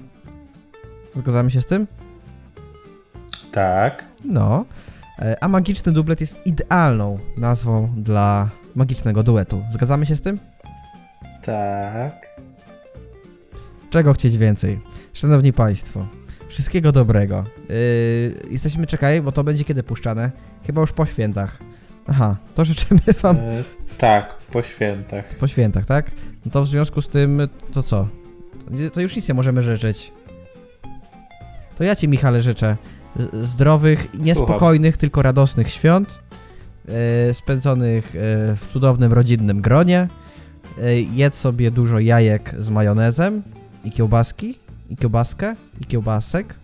Zgadzamy 1.16 1.52
się 1.52 1.62
z 1.62 1.66
tym? 1.66 1.88
Tak. 3.52 4.06
No. 4.26 4.66
E, 5.20 5.44
a 5.44 5.48
magiczny 5.48 5.92
dublet 5.92 6.22
jest 6.22 6.36
idealną 6.46 7.20
nazwą 7.38 7.94
dla 7.98 8.50
magicznego 8.76 9.24
duetu. 9.24 9.64
Zgadzamy 9.72 10.06
się 10.06 10.16
z 10.16 10.22
tym? 10.22 10.40
Tak. 11.44 12.40
Czego 13.90 14.14
chcieć 14.14 14.38
więcej? 14.38 14.80
Szanowni 15.14 15.54
Państwo, 15.54 16.08
wszystkiego 16.48 16.92
dobrego. 16.92 17.46
Yy, 17.70 17.76
jesteśmy, 18.52 18.88
czekaj, 18.88 19.22
bo 19.22 19.32
to 19.32 19.44
będzie 19.44 19.64
kiedy 19.64 19.84
puszczane? 19.84 20.32
Chyba 20.66 20.82
już 20.82 20.92
po 20.92 21.06
świętach. 21.06 21.60
Aha, 22.12 22.36
to 22.56 22.66
życzymy 22.66 23.00
Wam 23.22 23.38
E, 23.38 23.64
tak, 23.98 24.38
po 24.52 24.62
świętach. 24.62 25.36
po 25.36 25.48
świętach, 25.48 25.86
tak? 25.86 26.12
No 26.46 26.52
to 26.52 26.64
w 26.64 26.68
związku 26.68 27.02
z 27.02 27.08
tym, 27.08 27.48
to 27.74 27.84
co? 27.84 28.08
To 28.94 29.02
już 29.02 29.16
nic 29.16 29.28
nie 29.28 29.34
możemy 29.34 29.62
życzyć. 29.62 30.12
To 31.78 31.84
ja 31.84 31.96
Ci, 31.96 32.08
Michale, 32.08 32.42
życzę 32.42 32.78
zdrowych, 33.44 34.08
niespokojnych, 34.20 34.98
tylko 34.98 35.22
radosnych 35.22 35.70
świąt, 35.72 36.20
e, 36.88 37.34
spędzonych 37.34 38.16
e, 38.16 38.56
w 38.56 38.68
cudownym 38.72 39.14
rodzinnym 39.14 39.62
gronie. 39.62 40.08
E, 40.82 41.02
jedz 41.02 41.36
sobie 41.36 41.72
dużo 41.72 42.00
jajek 42.00 42.56
z 42.60 42.70
majonezem 42.70 43.44
i 43.84 43.92
kiełbaski, 43.92 44.60
i 44.90 44.96
kiełbaskę, 44.96 45.56
i 45.82 45.86
kiełbasek. 45.86 46.56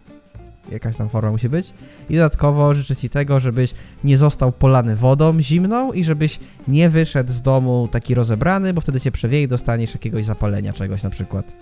Jakaś 0.71 0.97
tam 0.97 1.09
forma 1.09 1.31
musi 1.31 1.49
być. 1.49 1.73
I 2.09 2.13
dodatkowo 2.13 2.73
życzę 2.73 2.95
Ci 2.95 3.09
tego, 3.09 3.39
żebyś 3.39 3.73
nie 4.03 4.17
został 4.17 4.51
polany 4.51 4.95
wodą 4.95 5.41
zimną 5.41 5.93
i 5.93 6.03
żebyś 6.03 6.39
nie 6.67 6.89
wyszedł 6.89 7.31
z 7.31 7.41
domu 7.41 7.89
taki 7.91 8.15
rozebrany, 8.15 8.73
bo 8.73 8.81
wtedy 8.81 8.99
cię 8.99 9.11
przewieje 9.11 9.43
i 9.43 9.47
dostaniesz 9.47 9.93
jakiegoś 9.93 10.25
zapalenia 10.25 10.73
czegoś 10.73 11.03
na 11.03 11.09
przykład. 11.09 11.55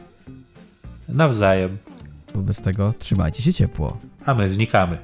Nawzajem. 1.10 1.78
Wobec 2.34 2.62
tego 2.62 2.94
trzymajcie 3.00 3.44
się 3.44 3.54
ciepło. 3.54 3.98
A 4.26 4.34
my 4.34 4.50
znikamy. 4.50 4.98